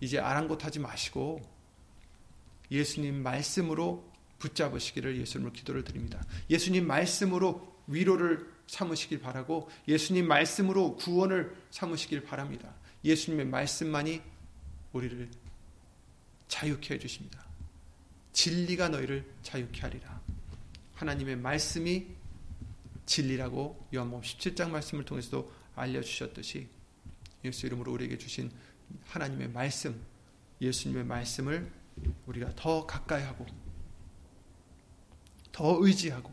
[0.00, 1.40] 이제 아랑곳하지 마시고
[2.70, 6.24] 예수님 말씀으로 붙잡으시기를 예수님으로 기도를 드립니다.
[6.48, 12.72] 예수님 말씀으로 위로를 삼으시길 바라고 예수님 말씀으로 구원을 삼으시길 바랍니다.
[13.04, 14.22] 예수님의 말씀만이
[14.92, 15.28] 우리를
[16.48, 17.44] 자유케 해 주십니다.
[18.32, 20.20] 진리가 너희를 자유케 하리라.
[20.94, 22.06] 하나님의 말씀이
[23.06, 26.68] 진리라고 요한복음 17장 말씀을 통해서도 알려 주셨듯이
[27.44, 28.50] 예수 이름으로 우리에게 주신
[29.06, 30.00] 하나님의 말씀,
[30.60, 31.70] 예수님의 말씀을
[32.26, 33.46] 우리가 더 가까이 하고
[35.52, 36.32] 더 의지하고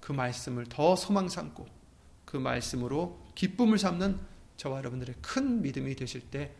[0.00, 1.66] 그 말씀을 더 소망 삼고
[2.24, 4.18] 그 말씀으로 기쁨을 삼는
[4.56, 6.54] 저와 여러분들의 큰 믿음이 되실 때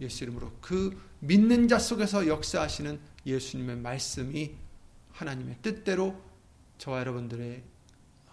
[0.00, 4.54] 예수 이름으로 그 믿는 자 속에서 역사하시는 예수님의 말씀이
[5.12, 6.20] 하나님의 뜻대로
[6.78, 7.62] 저와 여러분들의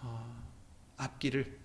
[0.00, 0.44] 어,
[0.96, 1.58] 앞길을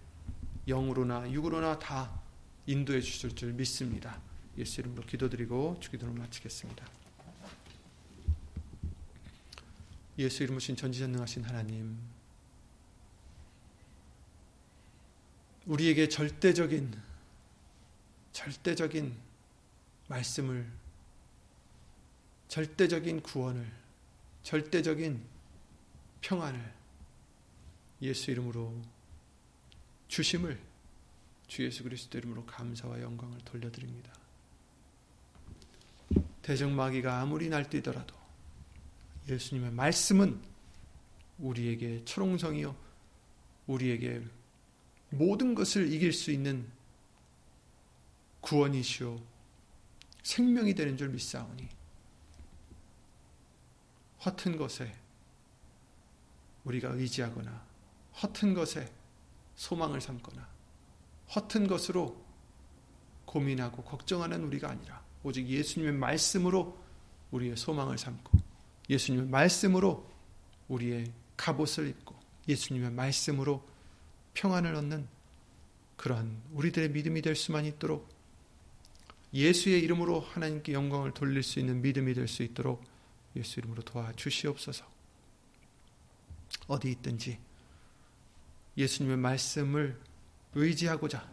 [0.67, 2.21] 영으로나 육으로나 다
[2.65, 4.19] 인도해 주실 줄 믿습니다.
[4.57, 6.85] 예수 이름으로 기도드리고 주기도를 마치겠습니다.
[10.17, 11.97] 예수 이름으로 신 전지전능하신 하나님
[15.65, 16.93] 우리에게 절대적인
[18.31, 19.15] 절대적인
[20.07, 20.71] 말씀을
[22.47, 23.69] 절대적인 구원을
[24.43, 25.21] 절대적인
[26.21, 26.73] 평안을
[28.01, 28.81] 예수 이름으로
[30.07, 30.61] 주심을
[31.47, 34.24] 주 예수 그리스도 이름으로 감사와 영광을 돌려드립니다.
[36.45, 38.15] 대적마귀가 아무리 날뛰더라도
[39.27, 40.39] 예수님의 말씀은
[41.39, 42.75] 우리에게 초롱성이요
[43.65, 44.23] 우리에게
[45.09, 46.71] 모든 것을 이길 수 있는
[48.41, 49.19] 구원이시오.
[50.21, 51.67] 생명이 되는 줄 믿사오니
[54.23, 54.95] 허튼 것에
[56.63, 57.65] 우리가 의지하거나
[58.21, 58.93] 허튼 것에
[59.55, 60.47] 소망을 삼거나
[61.35, 62.23] 허튼 것으로
[63.25, 66.77] 고민하고 걱정하는 우리가 아니라 오직 예수님의 말씀으로
[67.31, 68.37] 우리의 소망을 삼고
[68.87, 70.07] 예수님의 말씀으로
[70.67, 72.15] 우리의 갑옷을 입고
[72.47, 73.67] 예수님의 말씀으로
[74.35, 75.07] 평안을 얻는
[75.97, 78.07] 그러한 우리들의 믿음이 될 수만 있도록
[79.33, 82.83] 예수의 이름으로 하나님께 영광을 돌릴 수 있는 믿음이 될 수 있도록
[83.35, 84.85] 예수 이름으로 도와주시옵소서.
[86.67, 87.39] 어디 있든지
[88.77, 89.99] 예수님의 말씀을
[90.53, 91.27] 의지하고자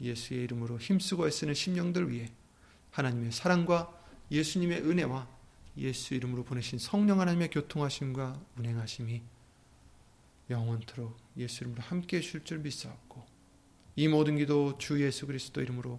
[0.00, 2.30] 예수의 이름으로 힘쓰고 애쓰는 심령들 위해
[2.92, 3.92] 하나님의 사랑과
[4.30, 5.28] 예수님의 은혜와
[5.78, 9.22] 예수 이름으로 보내신 성령 하나님의 교통하심과 운행하심이
[10.50, 13.24] 영원토록 예수 이름으로 함께 해주실 줄 믿사옵고
[13.96, 15.98] 이 모든 기도 주 예수 그리스도 이름으로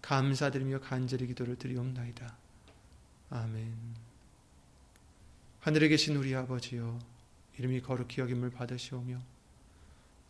[0.00, 2.36] 감사드리며 간절히 기도를 드리옵나이다.
[3.30, 3.76] 아멘
[5.60, 6.98] 하늘에 계신 우리 아버지여
[7.58, 9.20] 이름이 거룩히 여김을 받으시오며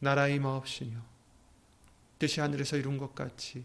[0.01, 1.01] 나라의 마옵시며
[2.19, 3.65] 뜻이 하늘에서 이룬 것 같이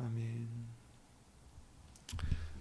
[0.00, 0.48] 아멘.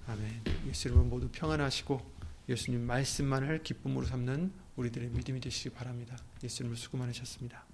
[0.07, 0.43] 아멘.
[0.67, 2.19] 예수 이름으로 모두 평안하시고
[2.49, 6.17] 예수님 말씀만을 기쁨으로 삼는 우리들의 믿음이 되시기 바랍니다.
[6.43, 7.68] 예수 이름으로 수고 많으셨습니다.